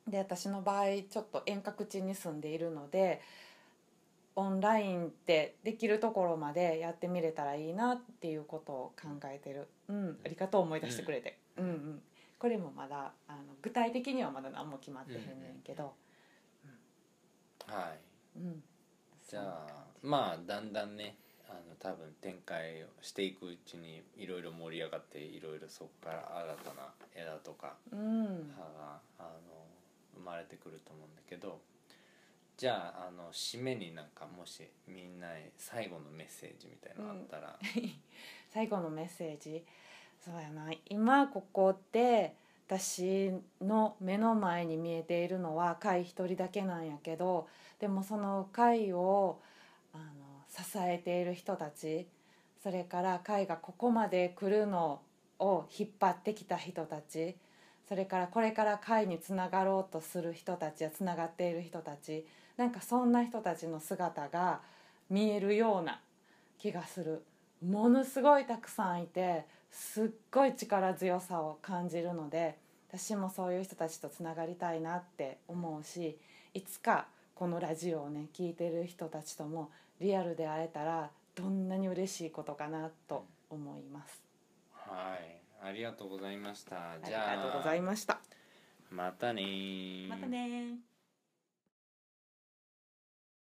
[0.07, 3.21] で私の場合ちょっと遠隔地に住んでいるので
[4.37, 11.65] オンラインってできるところまでやってみれたらいいなっていうことを考えてる、うん、ありがとう思い出してくれて、うん。
[11.65, 12.03] うん、
[12.39, 15.93] これもまだあの具体的にはまだ何も決まってへんねんけど、
[17.67, 17.93] は
[18.37, 18.39] い。
[18.39, 18.63] うん、
[19.29, 21.17] じゃあまあだんだんね
[21.49, 28.53] あの多分展開をしていくうちにいろいろ盛り上がっていろいろそこから新たな枝とかうん。
[28.57, 29.31] 葉があの
[30.17, 31.61] 生まれてくると思うんだけど
[32.57, 37.57] じゃああの締めになんかもしみんなへ最後のメッセージみたいなのあったら、
[38.53, 39.65] 最後のメッセージ。
[40.21, 40.69] そうやな。
[40.87, 42.35] 今ここで
[42.67, 47.49] 私の目の前に見えているのは貝一人だけなんやけど
[47.79, 49.41] でもその貝を
[50.65, 52.07] 支えている人たち
[52.63, 55.01] それから貝がここまで来るの
[55.39, 57.37] を引っ張ってきた人たち
[57.89, 62.27] それからこれから貝につながろうとする人たちやつながっている人たち
[62.57, 64.61] なんかそんな人たちの姿が
[65.09, 66.01] 見えるような
[66.59, 67.23] 気がする。
[67.65, 72.57] ものすごいたくさんいてすっごい力強さを感じるので
[72.89, 76.19] 私もそういう人たちとつながりたいなって思うし
[76.55, 84.23] いつかこのラジオをね聞いてる人たちともリアルで会えたらどんなに嬉しいことかなと思います。
[84.73, 85.39] はい。
[85.61, 86.93] ありがとうございました。
[86.93, 88.21] ありじゃあがとうございました。
[88.91, 90.09] またねー。
[90.09, 90.79] またね